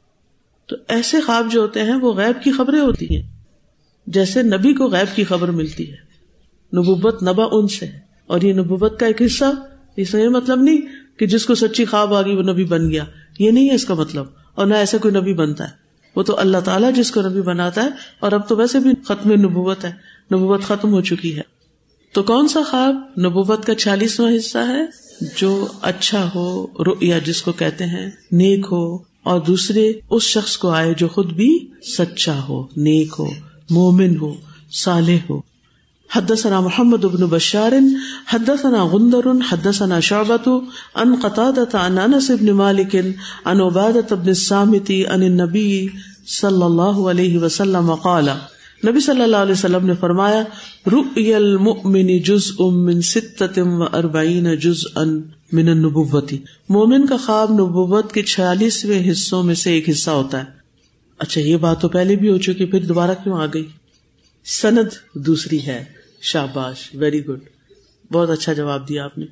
تو 0.67 0.77
ایسے 0.89 1.21
خواب 1.21 1.53
جو 1.53 1.61
ہوتے 1.61 1.83
ہیں، 1.83 1.95
وہ 1.95 2.13
غیب 2.13 2.45
کی 2.45 2.53
خبریں 2.53 2.81
ہوتی 2.81 3.17
ہیں۔ 3.17 3.23
جیسے 4.07 4.43
نبی 4.43 4.75
کو 4.75 4.87
غیب 4.87 5.17
کی 5.17 5.25
خبر 5.25 5.49
ملتی 5.49 5.91
ہے۔ 5.91 5.97
نبوت 6.77 7.23
نبا 7.23 7.45
ان 7.53 7.69
سے 7.69 7.87
اور 8.27 8.41
یہ 8.41 8.53
نبوت 8.53 9.01
کا 9.01 9.07
ایک 9.07 9.23
حصہ 9.23 9.45
اس 9.97 10.15
یہ 10.15 10.29
مطلب 10.29 10.63
نہیں 10.63 10.79
کہ 11.19 11.27
جس 11.27 11.47
کو 11.47 11.55
سچی 11.55 11.85
خواب 11.85 12.15
آ 12.15 12.23
گئی 12.23 12.37
وہ 12.37 12.43
نبی 12.43 12.65
بن 12.65 12.91
گیا۔ 12.91 13.05
یہ 13.39 13.51
نہیں 13.51 13.71
ہے 13.71 13.75
اس 13.75 13.85
کا 13.85 13.95
مطلب۔ 13.95 14.27
اور 14.55 14.67
نہ 14.67 14.75
ایسا 14.75 14.99
کوئی 14.99 15.15
نبی 15.15 15.35
بنتا 15.35 15.65
ہے۔ 15.65 15.73
وہ 16.17 16.23
تو 16.23 16.39
اللہ 16.39 16.59
تعالیٰ 16.59 16.95
جس 16.95 17.11
کو 17.11 17.23
نبی 17.23 17.41
بناتا 17.41 17.83
ہے 17.85 17.89
اور 18.21 18.33
اب 18.33 18.49
تو 18.49 18.57
ویسے 18.57 18.79
بھی 18.79 18.91
ختم 19.05 19.33
نبوت 19.33 19.85
ہے۔ 19.85 19.93
نبوت 20.35 20.63
ختم 20.63 20.93
ہو 20.93 21.01
چکی 21.01 21.37
ہے۔ 21.37 21.43
تو 22.13 22.23
کون 22.23 22.49
سا 22.49 22.61
خواب 22.71 22.95
نبوت 23.21 23.65
کا 23.65 23.75
چالیسواں 23.75 24.37
حصہ 24.37 24.59
ہے؟ 24.59 25.11
جو 25.37 25.67
اچھا 25.83 26.31
ہو 26.35 26.67
یا 27.01 27.19
جس 27.19 27.43
کو 27.43 27.53
کہتے 27.53 27.85
ہیں، 27.85 28.11
نیک 28.33 28.67
ہو۔ 28.73 29.11
اور 29.23 29.41
دوسرے، 29.41 29.93
اس 30.11 30.23
شخص 30.23 30.57
کو 30.57 30.69
آئے 30.69 30.95
جو 30.99 31.09
خود 31.09 31.33
بھی 31.33 31.69
سچا 31.83 32.43
ہو، 32.49 32.67
نیک 32.77 33.15
ہو، 33.19 33.27
مومن 33.71 34.17
ہو، 34.17 34.35
صالح 34.73 35.17
ہو۔ 35.31 35.50
حدثنا 36.17 36.61
محمد 36.61 36.99
بن 36.99 37.27
بشار، 37.27 37.73
حدثنا 38.27 38.85
غندر، 38.85 39.31
حدثنا 39.49 40.01
شعبة 40.01 40.53
عن 40.95 41.15
قتادة 41.23 41.79
عن 41.79 41.99
انس 41.99 42.31
بن 42.31 42.51
مالك 42.51 42.97
عن 43.45 43.61
عبادة 43.61 44.17
بن 44.17 44.29
الصامت، 44.29 44.91
عن 44.91 45.23
النبي 45.23 45.87
صلی 46.27 46.63
اللہ 46.63 46.83
علیہ 46.83 47.39
وسلم 47.39 47.95
قال، 47.95 48.29
نبی 48.89 49.01
صلی 49.01 49.23
اللہ 49.23 49.37
علیہ 49.37 49.53
وسلم 49.53 49.87
نے 49.87 49.93
فرمایا 50.01 50.43
رؤی 50.93 51.35
المؤمن 51.35 52.19
جزء 52.19 52.65
من 52.71 53.01
ستة 53.01 53.63
و 53.63 53.83
اربعین 53.83 54.55
جزءا 54.57 55.05
من 55.53 55.69
النبوتی 55.69 56.39
مومن 56.69 57.07
کا 57.07 57.17
خواب 57.17 57.53
نبوت 57.53 58.13
کے 58.13 58.23
چھیالیسویں 58.23 59.11
حصوں 59.11 59.43
میں 59.43 59.55
سے 59.55 59.73
ایک 59.73 59.89
حصہ 59.89 60.11
ہوتا 60.11 60.39
ہے۔ 60.39 60.45
اچھا 61.19 61.41
یہ 61.41 61.57
بات 61.57 61.81
تو 61.81 61.89
پہلے 61.89 62.17
بھی 62.17 62.29
ہو 62.31 62.39
چکی، 62.39 62.67
پھر 62.67 62.85
دوبارہ 62.85 63.11
کیوں 63.25 63.41
آ 63.41 63.47
گئی؟ 63.55 63.67
سند 64.45 64.89
دوسری 65.15 65.67
ہے۔ 65.67 66.00
شاباش. 66.23 66.91
ویری 66.95 67.27
گڈ 67.27 67.41
بہت 68.13 68.31
اچھا 68.31 68.53
جواب 68.53 68.89
دیا 68.89 69.05
آپ 69.05 69.19
نے. 69.19 69.27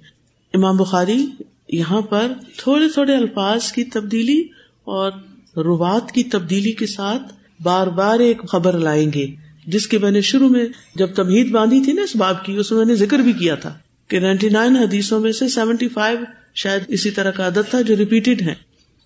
امام 0.55 0.77
بخاری 0.77 1.27
یہاں 1.68 2.01
پر 2.01 2.33
تھوڑے 2.57 2.88
تھوڑے 2.88 3.14
الفاظ 3.16 3.72
کی 3.72 3.85
تبدیلی 3.85 4.40
اور 4.85 5.12
روات 5.57 6.12
کی 6.12 6.22
تبدیلی 6.24 6.72
کے 6.72 6.87
ساتھ 6.87 7.35
بار 7.62 7.87
بار 7.87 8.18
ایک 8.18 8.42
خبر 8.48 8.79
لائیں 8.79 9.11
گے، 9.14 9.27
جس 9.66 9.87
کے 9.87 9.98
میں 9.98 10.11
نے 10.11 10.20
شروع 10.20 10.48
میں 10.48 10.64
جب 10.94 11.14
تمہید 11.14 11.51
باندھی 11.51 11.81
تھی 11.85 11.92
نا 11.92 12.03
اس 12.03 12.16
باب 12.16 12.44
کی، 12.44 12.57
اس 12.57 12.72
میں 12.72 12.85
نے 12.85 12.94
ذکر 12.94 13.18
بھی 13.18 13.33
کیا 13.33 13.55
تھا 13.55 13.79
کہ 14.09 14.20
نائنٹی 14.20 14.48
نائن 14.48 14.77
حدیثوں 14.77 15.20
میں 15.20 15.33
سے 15.33 15.48
سیونٹی 15.48 15.88
فائیو 15.88 16.18
شاید 16.55 16.83
اسی 16.88 17.11
طرح 17.11 17.31
کا 17.31 17.44
عادت 17.44 17.70
تھا 17.70 17.81
جو 17.81 17.96
ریپیٹڈ 17.96 18.42
ہے 18.42 18.55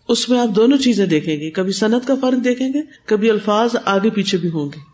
اس 0.08 0.28
میں 0.28 0.38
آپ 0.38 0.56
دونوں 0.56 0.78
چیزیں 0.78 1.06
دیکھیں 1.06 1.40
گے، 1.40 1.50
کبھی 1.50 1.72
صنعت 1.72 2.06
کا 2.06 2.14
فرق 2.20 2.44
دیکھیں 2.44 2.72
گے، 2.72 2.80
کبھی 3.04 3.30
الفاظ 3.30 3.76
آگے 3.84 4.10
پیچھے 4.10 4.38
بھی 4.38 4.48
ہوں 4.48 4.66
گے۔ 4.66 4.91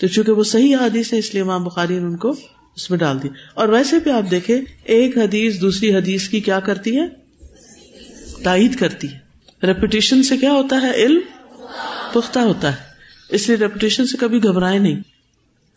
تو 0.00 0.06
چونکہ 0.06 0.32
وہ 0.32 0.44
صحیح 0.44 0.76
حدیث 0.76 1.12
ہے، 1.12 1.18
اس 1.18 1.34
لیے 1.34 1.42
امام 1.42 1.64
بخاری 1.64 1.98
نے 1.98 2.04
ان 2.04 2.16
کو 2.16 2.34
اس 2.76 2.90
میں 2.90 2.98
ڈال 2.98 3.22
دی۔ 3.22 3.28
اور 3.54 3.68
ویسے 3.68 3.98
بھی 3.98 4.10
آپ 4.10 4.30
دیکھیں، 4.30 4.60
ایک 4.84 5.18
حدیث 5.18 5.60
دوسری 5.60 5.94
حدیث 5.94 6.28
کی 6.28 6.40
کیا 6.40 6.60
کرتی 6.60 6.96
ہے؟ 6.96 7.06
تائید 8.42 8.76
کرتی 8.76 9.08
ہے۔ 9.08 9.18
ریپوٹیشن 9.66 10.22
سے 10.22 10.36
کیا 10.36 10.52
ہوتا 10.52 10.80
ہے؟ 10.82 10.92
علم 10.94 11.20
پختہ 12.12 12.38
ہوتا 12.38 12.70
ہے۔ 12.72 12.76
اس 13.28 13.48
لیے 13.48 13.56
ریپوٹیشن 13.56 14.06
سے 14.06 14.16
کبھی 14.16 14.44
گھبرائے 14.44 14.78
نہیں۔ 14.78 15.00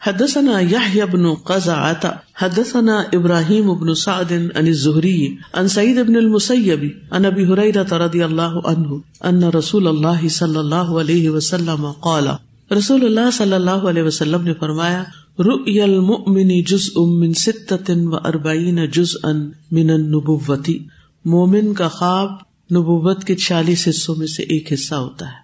حدثنا 0.03 0.59
يحيى 0.59 1.01
بن 1.01 1.33
قزعة 1.33 2.09
حدثنا 2.35 3.03
ابراهيم 3.13 3.73
بن 3.73 3.95
سعد 3.95 4.31
عن 4.31 4.67
الزهري 4.67 5.27
عن 5.53 5.67
سعيد 5.67 5.95
بن 5.95 6.15
المسيب 6.15 6.85
عن 7.11 7.25
ابي 7.25 7.43
هريره 7.43 7.97
رضي 7.97 8.25
الله 8.25 8.61
عنه 8.65 8.97
ان 9.23 9.43
رسول 9.43 9.87
الله 9.87 10.27
صلى 10.27 10.59
الله 10.59 10.99
عليه 10.99 11.29
وسلم 11.29 11.91
قال 11.91 12.50
رسول 12.77 13.05
اللہ 13.05 13.31
صلی 13.31 13.53
اللہ 13.53 13.87
علیہ 13.89 14.03
وسلم 14.03 14.41
نے 14.41 14.53
فرمایا 14.53 15.03
المؤمن 15.37 16.61
جز 16.61 16.89
امن 16.95 17.33
ست 17.33 17.73
و 17.89 18.15
اربعین 18.15 18.85
جز 18.85 19.15
ان 19.23 19.49
من 19.71 19.89
النبوتی 19.89 20.79
مومن 21.25 21.73
کا 21.73 21.87
خواب 21.87 22.31
نبوت 22.75 23.23
کے 23.23 23.35
چالیس 23.35 23.87
حصوں 23.87 24.15
میں 24.15 24.27
سے 24.27 24.43
ایک 24.43 24.73
حصہ 24.73 24.95
ہوتا 24.95 25.25
ہے۔ 25.25 25.39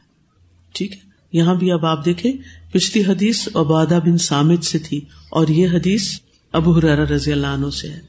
ٹھیک 0.74 0.92
ہے؟ 0.92 0.98
یہاں 1.34 1.56
بھی 1.56 1.72
اب 1.72 1.86
آپ 1.86 2.06
دیکھیں، 2.06 2.32
پچھلی 2.72 3.04
حدیث 3.04 3.48
عبادہ 3.56 4.00
بن 4.06 4.18
سامد 4.18 4.64
سے 4.64 4.80
تھی 4.80 5.02
اور 5.30 5.48
یہ 5.48 5.68
حدیث 5.68 6.20
ابو 6.54 6.72
حرار 6.72 6.98
رضی 6.98 7.32
اللہ 7.32 7.48
عنہ 7.48 7.70
سے 7.70 7.88
ہے۔ 7.88 8.00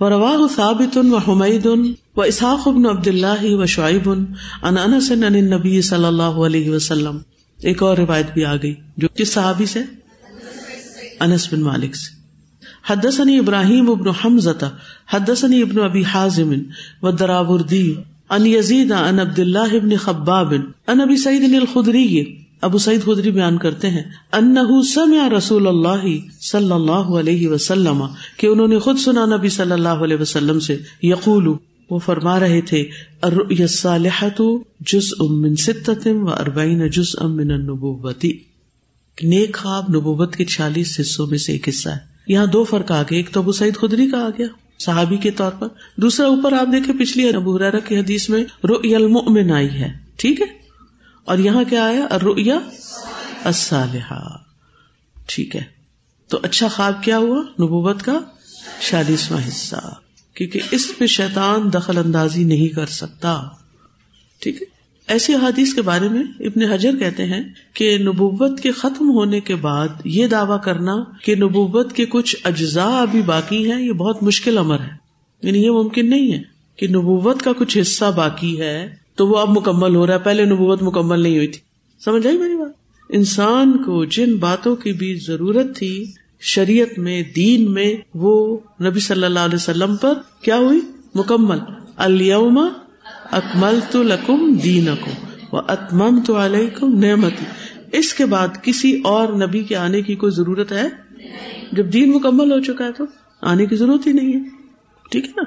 ورواہ 0.00 0.56
ثابت 0.56 0.98
و 0.98 1.16
حمید 1.16 1.66
و 2.16 2.20
اسحاق 2.22 2.68
بن 2.68 2.86
عبد 2.86 3.08
اللہ 3.08 3.44
و 3.44 3.66
شعیب 3.66 4.10
ان 4.10 4.78
انس 4.78 5.10
ان 5.10 5.24
النبی 5.24 5.82
صلی 5.82 6.04
اللہ 6.04 6.38
علیہ 6.46 6.70
وسلم 6.70 7.18
ایک 7.62 7.82
اور 7.82 7.96
روایت 7.96 8.26
بھی 8.34 8.44
آ 8.44 8.56
گئی، 8.56 8.74
جو 8.96 9.08
کس 9.08 9.32
صحابی 9.32 9.66
سے؟ 9.66 9.80
انس 11.20 11.52
بن 11.52 11.60
مالک 11.60 11.96
سے۔ 11.96 12.16
حدثني 12.92 13.38
ابراہیم 13.38 13.90
ابن 13.90 14.08
حمزة 14.08 14.66
حدثني 15.12 15.62
ابن 15.62 15.80
ابی 15.80 16.02
حازم 16.02 16.54
و 17.02 17.10
دراوردی، 17.10 17.94
ان 18.30 18.46
یزید 18.46 18.92
ان 18.92 19.18
عبد 19.18 19.38
اللہ 19.38 19.74
ابن 19.74 19.96
خباب، 19.96 20.54
ان 20.86 21.00
ابی 21.00 21.16
سعید 21.16 21.54
الخدری۔ 21.54 22.36
ابو 22.60 22.78
سعید 22.78 23.04
خدری 23.04 23.30
بیان 23.30 23.58
کرتے 23.58 23.90
ہیں 23.90 24.02
انہ 24.32 24.82
سمع 24.94 25.28
رسول 25.28 25.66
اللہ 25.66 26.06
صلی 26.40 26.72
اللہ 26.72 26.90
علیہ 26.90 27.48
وسلم، 27.48 28.04
کہ 28.36 28.46
انہوں 28.46 28.68
نے 28.68 28.78
خود 28.78 28.98
سنا 28.98 29.26
نبی 29.26 29.48
صلی 29.48 29.72
اللہ 29.72 29.88
علیہ 29.88 30.16
وسلم 30.16 30.60
سے 30.60 30.78
یقول 31.02 31.54
وہ 31.90 31.98
فرما 31.98 32.40
رہے 32.40 32.60
تھے 32.60 32.90
جز 34.80 35.14
امن 35.20 35.56
ستم 35.56 36.24
و 36.24 36.30
اربعین 36.30 36.88
جز 36.88 37.16
امن 37.20 37.48
نبوتی 37.48 38.38
نیک 39.22 39.56
خواب 39.56 39.84
نبوت 39.88 40.36
کے 40.36 40.44
چھیالیس 40.44 41.00
حصوں 41.00 41.26
میں 41.26 41.38
سے 41.38 41.52
ایک 41.52 41.68
حصہ 41.68 41.88
ہے۔ 41.88 41.98
یہاں 42.26 42.46
دو 42.46 42.64
فرق 42.64 42.92
آ 42.92 43.02
گئے، 43.02 43.16
ایک 43.16 43.30
تو 43.30 43.40
ابو 43.40 43.52
سعید 43.52 43.76
خدری 43.76 44.10
کا 44.10 44.26
آ 44.26 44.28
گیا، 44.28 44.46
صحابی 44.78 45.16
کے 45.16 45.30
طور 45.30 45.52
پر۔ 45.52 45.68
دوسرا 45.96 46.26
اوپر 46.26 46.52
آپ 46.52 46.66
دیکھیں، 46.72 46.94
پچھلی 47.00 47.28
ابو 47.28 47.58
کی 47.58 47.98
حدیث 47.98 48.28
میں 48.28 48.44
رو 48.68 48.74
المؤمن 48.74 49.52
آئی 49.52 49.70
ہے، 49.70 49.92
ٹھیک 50.16 50.40
ہے؟ 50.40 50.46
اور 51.24 51.38
یہاں 51.38 51.64
کیا 51.68 51.84
آیا؟ 51.84 52.06
رویا 52.22 52.58
الصالحہ۔ 53.44 54.36
ٹھیک 55.26 55.56
ہے۔ 55.56 55.62
تو 56.28 56.38
اچھا 56.42 56.68
خواب 56.68 57.02
کیا 57.02 57.18
ہوا؟ 57.18 57.40
نبوت 57.40 58.02
کا 58.02 58.18
چالیسواں 58.90 59.48
حصہ۔ 59.48 60.05
کیونکہ 60.36 60.60
اس 60.70 60.92
پہ 60.98 61.06
شیطان 61.06 61.72
دخل 61.74 61.98
اندازی 61.98 62.44
نہیں 62.44 62.68
کر 62.68 62.86
سکتا۔ 62.86 63.42
ٹھیک 64.40 64.62
ہے؟ 64.62 64.66
ایسی 65.08 65.34
حادیث 65.34 65.74
کے 65.74 65.82
بارے 65.82 66.08
میں 66.08 66.22
ابن 66.40 66.62
حجر 66.62 66.98
کہتے 66.98 67.24
ہیں 67.24 67.42
کہ 67.74 67.98
نبوت 67.98 68.60
کے 68.60 68.72
ختم 68.72 69.10
ہونے 69.10 69.40
کے 69.40 69.54
بعد 69.54 69.88
یہ 70.04 70.26
دعوی 70.26 70.56
کرنا 70.64 71.04
کہ 71.22 71.34
نبوت 71.34 71.92
کے 71.92 72.06
کچھ 72.06 72.36
اجزاء 72.44 73.02
ابھی 73.02 73.22
باقی 73.22 73.72
ہیں، 73.72 73.82
یہ 73.82 73.92
بہت 73.92 74.22
مشکل 74.22 74.58
امر 74.58 74.80
ہے۔ 74.80 75.06
یعنی 75.42 75.64
یہ 75.64 75.70
ممکن 75.70 76.10
نہیں 76.10 76.32
ہے 76.32 76.42
کہ 76.76 76.86
نبوت 76.88 77.42
کا 77.42 77.52
کچھ 77.52 77.78
حصہ 77.80 78.04
باقی 78.16 78.60
ہے 78.60 78.94
تو 79.14 79.28
وہ 79.28 79.38
اب 79.38 79.50
مکمل 79.50 79.96
ہو 79.96 80.06
رہا 80.06 80.14
ہے۔ 80.14 80.18
پہلے 80.18 80.44
نبوت 80.44 80.82
مکمل 80.82 81.20
نہیں 81.20 81.36
ہوئی 81.36 81.48
تھی۔ 81.48 81.60
سمجھ 82.04 82.26
آئی 82.26 82.38
میری 82.38 82.56
بات؟ 82.56 82.72
انسان 83.08 83.72
کو 83.72 84.04
جن 84.04 84.36
باتوں 84.36 84.76
کی 84.76 84.92
بھی 84.92 85.14
ضرورت 85.14 85.76
تھی 85.76 86.12
شریعت 86.40 86.98
میں، 86.98 87.22
دین 87.36 87.72
میں 87.72 87.94
وہ 88.14 88.58
نبی 88.84 89.00
صلی 89.00 89.24
اللہ 89.24 89.38
علیہ 89.38 89.54
وسلم 89.54 89.96
پر 89.96 90.12
کیا 90.42 90.56
ہوئی؟ 90.56 90.80
مکمل۔ 91.14 91.58
الما 91.96 92.68
اکمل 93.32 93.78
تو 93.90 94.02
لکم 94.02 94.52
دین 94.52 94.88
اکم 94.88 95.26
و 95.52 95.56
اتمم 95.56 96.20
تو 96.26 96.36
علیکم 96.36 96.98
نعمتی۔ 96.98 97.44
اس 97.92 98.14
کے 98.14 98.26
بعد 98.26 98.48
کسی 98.62 99.00
اور 99.04 99.28
نبی 99.28 99.62
کے 99.62 99.76
آنے 99.76 100.02
کی 100.02 100.14
کوئی 100.14 100.32
ضرورت 100.32 100.72
ہے؟ 100.72 100.88
جب 101.72 101.92
دین 101.92 102.10
مکمل 102.10 102.52
ہو 102.52 102.60
چکا 102.60 102.84
ہے 102.84 102.92
تو 102.92 103.04
آنے 103.40 103.66
کی 103.66 103.76
ضرورت 103.76 104.06
ہی 104.06 104.12
نہیں 104.12 104.32
ہے۔ 104.32 104.48
ٹھیک 105.10 105.24
ہے 105.24 105.30
نا؟ 105.36 105.42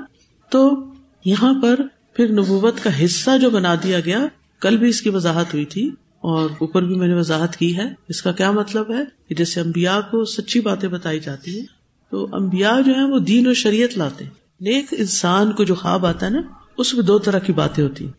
تو 0.49 0.93
یہاں 1.25 1.54
پر 1.62 1.80
پھر 2.13 2.32
نبوت 2.32 2.84
کا 2.84 3.06
حصہ 3.06 3.38
جو 3.41 3.49
بنا 3.49 3.75
دیا 3.84 3.99
گیا، 3.99 4.25
کل 4.62 4.78
بھی 4.78 4.89
اس 4.89 5.02
کی 5.02 5.10
وضاحت 5.10 5.54
ہوئی 5.54 5.65
تھی۔ 5.65 5.91
اور 6.21 6.49
اوپر 6.60 6.82
بھی 6.82 6.95
میں 6.95 7.08
نے 7.08 7.13
وضاحت 7.13 7.55
کی 7.55 7.77
ہے۔ 7.77 7.93
اس 8.10 8.21
کا 8.21 8.32
کیا 8.32 8.51
مطلب 8.51 8.93
ہے؟ 8.93 9.03
کہ 9.27 9.36
جیسے 9.36 9.60
امبیا 9.60 10.01
کو 10.01 10.25
سچی 10.25 10.60
باتیں 10.60 10.89
بتائی 10.89 11.19
جاتی 11.19 11.60
ہیں، 11.60 11.65
تو 12.12 12.27
امبیا 12.32 12.79
جو 12.86 12.91
ہے 12.91 13.03
وہ 13.03 13.19
دین 13.19 13.47
و 13.47 13.53
شریعت 13.53 13.97
لاتے 13.97 14.23
ہیں۔ 14.23 14.32
نیک 14.62 14.86
انسان 14.91 15.51
کو 15.51 15.63
جو 15.63 15.75
خواب 15.75 16.05
آتا 16.05 16.25
ہے 16.25 16.32
نا، 16.32 16.41
اس 16.77 16.93
میں 16.93 17.03
دو 17.03 17.19
طرح 17.19 17.39
کی 17.39 17.53
باتیں 17.53 17.84
ہوتی 17.84 18.05
ہیں۔ 18.05 18.12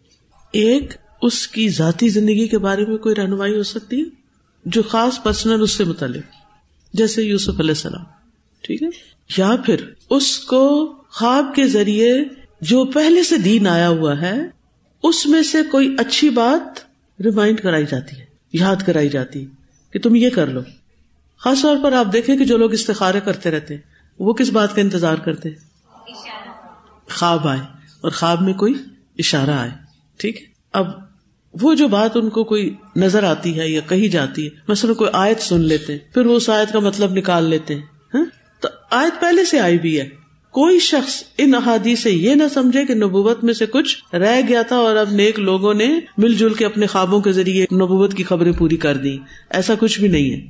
ایک، 0.52 0.94
اس 1.22 1.48
کی 1.48 1.68
ذاتی 1.68 2.08
زندگی 2.08 2.48
کے 2.48 2.58
بارے 2.58 2.84
میں 2.84 2.96
کوئی 2.96 3.14
رہنمائی 3.14 3.56
ہو 3.56 3.62
سکتی 3.62 4.00
ہے، 4.00 4.04
جو 4.64 4.82
خاص 4.82 5.22
پرسنل 5.22 5.62
اس 5.62 5.70
سے 5.70 5.84
متعلق۔ 5.84 6.24
جیسے 6.92 7.22
یوسف 7.22 7.60
علیہ 7.60 7.70
السلام، 7.70 8.04
ٹھیک 8.62 8.82
ہے؟ 8.82 8.88
یا 9.38 9.56
پھر 9.66 9.76
اس 10.10 10.38
کو 10.38 10.94
خواب 11.08 11.54
کے 11.54 11.66
ذریعے 11.66 12.24
جو 12.60 12.84
پہلے 12.84 13.22
سے 13.22 13.38
دین 13.38 13.66
آیا 13.66 13.88
ہوا 13.88 14.20
ہے، 14.20 14.40
اس 15.02 15.26
میں 15.26 15.42
سے 15.42 15.58
کوئی 15.72 15.96
اچھی 15.98 16.30
بات 16.30 16.89
ریمائنڈ 17.24 17.60
کرائی 17.60 17.86
جاتی 17.90 18.20
ہے، 18.20 18.24
یاد 18.52 18.76
کرائی 18.86 19.08
جاتی 19.08 19.40
ہے 19.40 19.46
کہ 19.92 19.98
تم 19.98 20.14
یہ 20.14 20.30
کر 20.30 20.46
لو۔ 20.46 20.60
خاص 21.38 21.62
طور 21.62 21.76
پر 21.82 21.92
آپ 21.92 22.12
دیکھیں 22.12 22.36
کہ 22.36 22.44
جو 22.44 22.56
لوگ 22.56 22.72
استخارے 22.72 23.20
کرتے 23.24 23.50
رہتے 23.50 23.76
وہ 24.18 24.32
کس 24.32 24.50
بات 24.50 24.74
کا 24.74 24.80
انتظار 24.80 25.16
کرتے 25.16 25.48
خواب 27.10 27.48
آئے 27.48 27.60
اور 28.00 28.10
خواب 28.10 28.42
میں 28.42 28.52
کوئی 28.52 28.74
اشارہ 29.18 29.50
آئے، 29.50 29.70
ٹھیک 30.16 30.40
ہے؟ 30.40 30.46
اب 30.72 30.86
وہ 31.62 31.74
جو 31.74 31.88
بات 31.88 32.16
ان 32.16 32.30
کو 32.30 32.44
کوئی 32.44 32.74
نظر 32.96 33.24
آتی 33.24 33.60
ہے 33.60 33.68
یا 33.68 33.80
کہی 33.88 34.08
جاتی 34.08 34.44
ہے، 34.44 34.50
مثلاً 34.68 34.94
کوئی 34.94 35.10
آیت 35.12 35.40
سن 35.40 35.60
لیتے 35.60 35.92
ہیں، 35.92 36.14
پھر 36.14 36.26
وہ 36.26 36.36
اس 36.36 36.50
آیت 36.50 36.72
کا 36.72 36.78
مطلب 36.78 37.12
نکال 37.12 37.44
لیتے 37.44 37.74
ہیں 37.74 37.82
ہاں؟ 38.14 38.24
تو 38.60 38.68
آیت 38.90 39.20
پہلے 39.20 39.44
سے 39.44 39.60
آئی 39.60 39.78
بھی 39.78 40.00
ہے۔ 40.00 40.08
کوئی 40.50 40.78
شخص 40.78 41.22
ان 41.38 41.54
احادی 41.54 41.96
سے 41.96 42.10
یہ 42.10 42.34
نہ 42.34 42.42
سمجھے 42.54 42.86
کہ 42.86 42.94
نبوت 42.94 43.44
میں 43.44 43.54
سے 43.54 43.66
کچھ 43.66 44.14
رہ 44.14 44.40
گیا 44.48 44.62
تھا 44.62 44.76
اور 44.76 44.96
اب 44.96 45.12
نیک 45.12 45.38
لوگوں 45.38 45.74
نے 45.74 46.00
مل 46.18 46.34
جل 46.34 46.54
کے 46.54 46.66
اپنے 46.66 46.86
خوابوں 46.86 47.20
کے 47.20 47.32
ذریعے 47.32 47.64
نبوت 47.72 48.14
کی 48.14 48.24
خبریں 48.24 48.52
پوری 48.52 48.76
کر 48.76 48.96
دی 48.96 49.18
ایسا 49.50 49.74
کچھ 49.78 50.00
بھی 50.00 50.08
نہیں 50.08 50.30
ہے۔ 50.30 50.46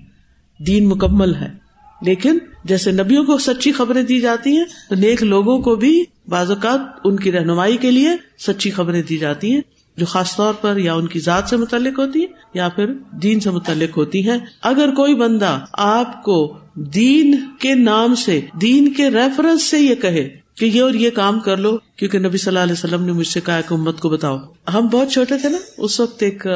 دین 0.64 0.88
مکمل 0.88 1.34
ہے۔ 1.34 1.70
لیکن 2.02 2.38
جیسے 2.64 2.92
نبیوں 2.92 3.24
کو 3.24 3.38
سچی 3.38 3.72
خبریں 3.72 4.02
دی 4.02 4.20
جاتی 4.20 4.56
ہیں، 4.56 4.64
تو 4.88 4.94
نیک 4.94 5.22
لوگوں 5.22 5.58
کو 5.58 5.74
بھی 5.74 6.04
بعض 6.28 6.50
اوقات 6.50 6.80
ان 7.04 7.16
کی 7.16 7.32
رہنمائی 7.32 7.76
کے 7.76 7.90
لیے 7.90 8.08
سچی 8.38 8.70
خبریں 8.70 9.02
دی 9.02 9.18
جاتی 9.18 9.52
ہیں، 9.52 9.60
جو 9.96 10.06
خاص 10.06 10.36
طور 10.36 10.54
پر 10.54 10.76
یا 10.76 10.94
ان 10.94 11.06
کی 11.06 11.20
ذات 11.20 11.48
سے 11.48 11.56
متعلق 11.56 11.98
ہوتی 11.98 12.22
ہے 12.22 12.26
یا 12.54 12.68
پھر 12.68 12.92
دین 13.22 13.40
سے 13.40 13.50
متعلق 13.50 13.96
ہوتی 13.96 14.30
ہیں۔ 14.30 14.38
اگر 14.62 14.90
کوئی 14.90 15.14
بندہ 15.14 15.58
آپ 15.72 16.22
کو 16.22 16.58
دین 16.94 17.34
کے 17.60 17.74
نام 17.74 18.14
سے، 18.14 18.40
دین 18.60 18.92
کے 18.92 19.08
ریفرنس 19.10 19.62
سے 19.62 19.78
یہ 19.78 19.94
کہے 19.94 20.28
کہ 20.56 20.64
یہ 20.64 20.82
اور 20.82 20.94
یہ 20.94 21.10
کام 21.10 21.40
کر 21.40 21.56
لو، 21.56 21.76
کیونکہ 21.96 22.18
نبی 22.18 22.38
صلی 22.38 22.50
اللہ 22.50 22.58
علیہ 22.58 22.72
وسلم 22.72 23.04
نے 23.04 23.12
مجھ 23.12 23.26
سے 23.26 23.40
کہا 23.40 23.60
کہ 23.60 23.74
امت 23.74 24.00
کو 24.00 24.08
بتاؤ۔ 24.08 24.38
ہم 24.74 24.86
بہت 24.86 25.10
چھوٹے 25.10 25.38
تھے 25.38 25.48
نا، 25.48 25.58
اس 25.78 25.98
وقت 26.00 26.22
ایک 26.22 26.46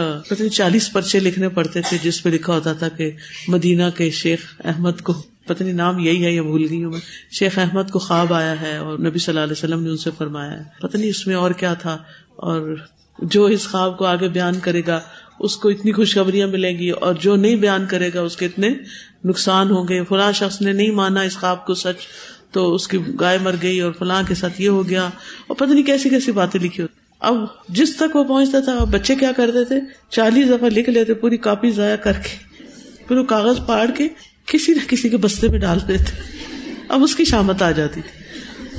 چالیس 0.52 0.92
پرچے 0.92 1.20
لکھنے 1.20 1.48
پڑتے 1.48 1.80
تھے، 1.80 1.96
جس 2.02 2.22
پہ 2.22 2.28
لکھا 2.28 2.54
ہوتا 2.54 2.72
تھا 2.72 2.88
کہ 2.88 3.10
مدینہ 3.48 3.90
کے 3.96 4.10
شیخ 4.10 4.44
احمد 4.64 5.00
کو، 5.02 5.12
پتہ 5.46 5.62
نہیں 5.62 5.74
نام 5.74 5.98
یہی 5.98 6.24
ہے 6.24 6.32
یا 6.32 6.42
بھول 6.42 6.66
گئی 6.70 6.82
ہوں 6.84 6.92
میں، 6.92 7.00
شیخ 7.32 7.58
احمد 7.58 7.90
کو 7.90 7.98
خواب 7.98 8.32
آیا 8.34 8.60
ہے 8.60 8.76
اور 8.76 8.98
نبی 8.98 9.18
صلی 9.18 9.32
اللہ 9.32 9.44
علیہ 9.44 9.52
وسلم 9.52 9.82
نے 9.82 9.90
ان 9.90 9.96
سے 9.96 10.10
فرمایا 10.18 10.50
ہے۔ 10.50 10.62
پتہ 10.80 10.96
نہیں 10.96 11.10
اس 11.10 11.26
میں 11.26 11.34
اور 11.34 11.50
کیا 11.50 11.74
تھا 11.74 11.96
اور 12.36 12.74
جو 13.18 13.44
اس 13.46 13.66
خواب 13.68 13.96
کو 13.98 14.04
آگے 14.04 14.28
بیان 14.28 14.58
کرے 14.60 14.82
گا 14.86 15.00
اس 15.40 15.56
کو 15.56 15.68
اتنی 15.68 15.92
خوشخبریاں 15.92 16.46
ملیں 16.46 16.78
گی 16.78 16.90
اور 16.90 17.14
جو 17.14 17.36
نہیں 17.36 17.56
بیان 17.56 17.86
کرے 17.86 18.10
گا 18.14 18.20
اس 18.20 18.36
کے 18.36 18.46
اتنے 18.46 18.68
نقصان 19.24 19.70
ہوں 19.70 19.88
گے۔ 19.88 20.04
فلاں 20.04 20.32
شخص 20.32 20.60
نے 20.60 20.72
نہیں 20.72 20.90
مانا 20.90 21.20
اس 21.20 21.36
خواب 21.36 21.66
کو 21.66 21.74
سچ، 21.74 22.06
تو 22.52 22.74
اس 22.74 22.88
کی 22.88 22.98
گائے 23.20 23.38
مر 23.42 23.54
گئی 23.62 23.80
اور 23.80 23.92
فلاں 23.92 24.22
کے 24.28 24.34
ساتھ 24.34 24.62
یہ 24.62 24.68
ہو 24.68 24.88
گیا۔ 24.88 25.10
اور 25.46 25.56
پتہ 25.56 25.72
نہیں 25.72 25.82
کیسی 25.82 26.08
کیسی 26.08 26.32
باتیں 26.32 26.60
لکھی 26.60 26.82
ہوتی۔ 26.82 27.00
اب 27.20 27.34
جس 27.68 27.96
تک 27.96 28.16
وہ 28.16 28.24
پہنچتا 28.24 28.60
تھا 28.60 28.84
بچے 28.84 29.14
کیا 29.14 29.32
کرتے 29.32 29.64
تھے؟ 29.64 29.80
چالیس 30.10 30.48
دفعہ 30.48 30.68
لکھ 30.68 30.90
لیتے، 30.90 31.14
پوری 31.14 31.36
کاپی 31.36 31.70
ضائع 31.70 31.96
کر 31.96 32.12
کے 32.12 32.54
پھر 33.08 33.16
وہ 33.16 33.24
کاغذ 33.24 33.56
پاڑ 33.66 33.90
کے 33.90 34.08
کسی 34.46 34.72
نہ 34.72 34.88
کسی 34.88 35.08
کے 35.08 35.16
بستے 35.16 35.48
میں 35.48 35.58
ڈال 35.58 35.78
دیتے۔ 35.88 36.20
اب 36.88 37.02
اس 37.02 37.16
کی 37.16 37.24
شامت 37.24 37.62
آ 37.62 37.70
جاتی 37.70 38.00
تھی۔ 38.00 38.24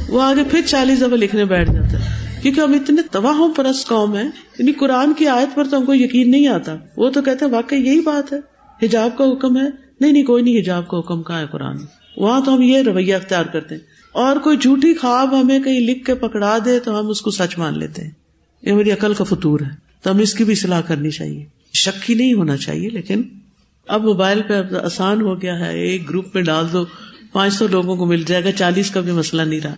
وہ 0.10 0.22
آگے 0.22 0.44
پھر 0.52 0.62
چالیس 0.66 0.98
دفعہ 1.00 1.18
لکھنے 1.18 1.46
بیٹھ 1.46 1.72
جاتا۔ 1.72 2.25
کیونکہ 2.46 2.62
ہم 2.62 2.74
اتنے 2.74 3.02
تباہوں 3.12 3.54
پرست 3.54 3.88
قوم 3.88 4.16
ہے 4.16 4.24
یعنی 4.60 4.72
قرآن 4.72 5.14
کی 5.14 5.28
آیت 5.28 5.56
پر 5.56 5.68
تو 5.72 5.78
ہم 5.78 5.86
کو 5.86 5.94
یقین 5.94 6.32
نہیں 6.32 6.48
آتا۔ 6.48 6.76
وہ 6.98 7.10
تو 7.10 7.22
کہتے 7.22 7.46
ہیں، 7.46 7.52
واقعی 7.52 7.86
یہی 7.86 8.00
بات 8.00 8.34
ہے۔ 8.34 8.38
حجاب 8.86 9.18
کا 9.18 9.24
حکم 9.24 9.58
ہے۔ 9.58 9.70
نہیں 10.00 10.12
نہیں، 10.12 10.24
کوئی 10.24 10.44
نہیں، 10.44 10.60
حجاب 10.60 10.88
کا 10.88 11.00
حکم 11.00 11.24
کہاں 11.24 11.42
ہے 11.42 11.46
قرآن؟ 11.52 11.78
وہاں 12.18 12.42
تو 12.46 12.56
ہم 12.56 12.62
یہ 12.62 12.82
رویہ 12.82 13.16
اختیار 13.16 13.46
کرتے 13.46 13.76
ہیں۔ 13.76 13.82
اور 14.12 14.36
کوئی 14.36 14.58
جھوٹی 14.58 14.94
خواب 14.94 15.42
ہمیں 15.42 15.60
کہیں 15.60 15.80
لکھ 15.80 16.06
کے 16.06 16.16
پکڑا 16.16 16.58
دے 16.66 16.80
تو 16.80 17.00
ہم 17.00 17.08
اس 17.08 17.22
کو 17.22 17.32
سچ 17.32 17.58
مان 17.58 17.80
لیتے 17.80 18.02
ہیں۔ 18.02 18.12
یہ 18.62 18.74
میری 18.74 18.92
عقل 18.92 19.14
کا 19.14 19.24
فطور 19.24 19.60
ہے۔ 19.60 19.70
تو 20.02 20.12
ہمیں 20.12 20.24
اس 20.24 20.34
کی 20.34 20.44
بھی 20.44 20.56
صلاح 20.56 20.82
کرنی 20.82 21.10
چاہیے۔ 21.10 21.46
شک 21.74 22.10
ہی 22.10 22.16
نہیں 22.16 22.34
ہونا 22.34 22.58
چاہیے، 22.58 22.90
لیکن 22.90 23.22
اب 23.88 24.04
موبائل 24.04 24.42
پہ 24.48 24.76
آسان 24.76 25.22
ہو 25.22 25.42
گیا 25.42 25.60
ہے۔ 25.60 25.80
ایک 25.80 26.10
گروپ 26.10 26.26
میں 26.34 26.44
ڈال 26.44 26.66
دو، 26.74 26.86
پانچ 27.32 27.54
سو 27.54 27.68
لوگوں 27.68 27.96
کو 27.96 28.06
مل 28.06 28.24
جائے 28.24 28.44
گا۔ 28.44 28.52
چالیس 28.52 28.92
کا 28.92 29.00
بھی 29.00 29.12
مسئلہ 29.12 29.42
نہیں 29.42 29.60
رہا۔ 29.60 29.76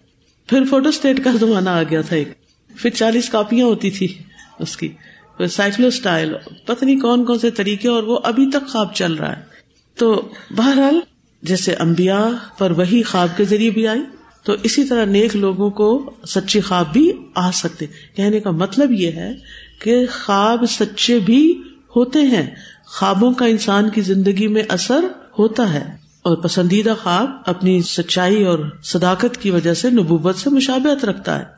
پھر 0.48 0.64
فوٹو 0.70 0.90
اسٹیٹ 0.90 1.24
کا 1.24 1.32
زمانہ 1.40 1.70
آ 1.70 1.84
گیا 1.84 2.02
تھا 2.02 2.16
ایک۔ 2.16 2.47
پھر 2.76 2.90
چالیس 2.90 3.30
کاپیاں 3.30 3.66
ہوتی 3.66 3.90
تھی 3.90 4.08
اس 4.60 4.78
کی۔ 4.78 4.88
پھر 5.38 5.48
سائیکلو 5.48 5.88
اسٹائل 5.88 6.34
پتہ 6.66 6.86
نہیں 6.86 7.00
کون 7.00 7.26
کون 7.26 7.40
سے 7.40 7.52
طریقے 7.52 7.88
اور 7.88 8.04
وہ 8.04 8.20
ابھی 8.24 8.50
تک 8.50 8.68
خواب 8.68 8.94
چل 8.94 9.14
رہا 9.14 9.38
ہے۔ 9.38 9.42
تو 9.96 10.30
بہرحال 10.58 11.00
جیسے 11.44 11.74
امبیا 11.74 12.30
پر 12.58 12.72
وہی 12.72 13.04
خواب 13.04 13.38
کے 13.38 13.44
ذریعے 13.44 13.70
بھی 13.70 13.88
آئی، 13.88 14.02
تو 14.44 14.56
اسی 14.64 14.84
طرح 14.84 15.06
نیک 15.06 15.36
لوگوں 15.36 15.70
کو 15.70 16.16
سچے 16.28 16.62
خواب 16.62 16.94
بھی 16.94 17.12
آ 17.36 17.52
سکتے۔ 17.52 17.86
کہنے 18.16 18.40
کا 18.40 18.52
مطلب 18.52 18.92
یہ 18.92 19.12
ہے 19.12 19.36
کہ 19.82 20.06
خواب 20.26 20.64
سچے 20.70 21.20
بھی 21.20 21.62
ہوتے 21.96 22.20
ہیں۔ 22.20 22.56
خوابوں 22.86 23.34
کا 23.34 23.46
انسان 23.46 23.90
کی 23.90 24.02
زندگی 24.02 24.48
میں 24.48 24.64
اثر 24.70 25.06
ہوتا 25.40 25.74
ہے۔ 25.74 25.98
اور 26.22 26.38
پسندیدہ 26.38 26.94
خواب 27.04 27.30
اپنی 27.46 27.82
سچائی 27.82 28.44
اور 28.44 28.60
صداقت 28.84 29.38
کی 29.42 29.50
وجہ 29.50 29.74
سے 29.74 29.90
نبوت 29.90 30.36
سے 30.36 30.50
مشابت 30.50 31.06
رکھتا 31.06 31.40
ہے۔ 31.40 31.57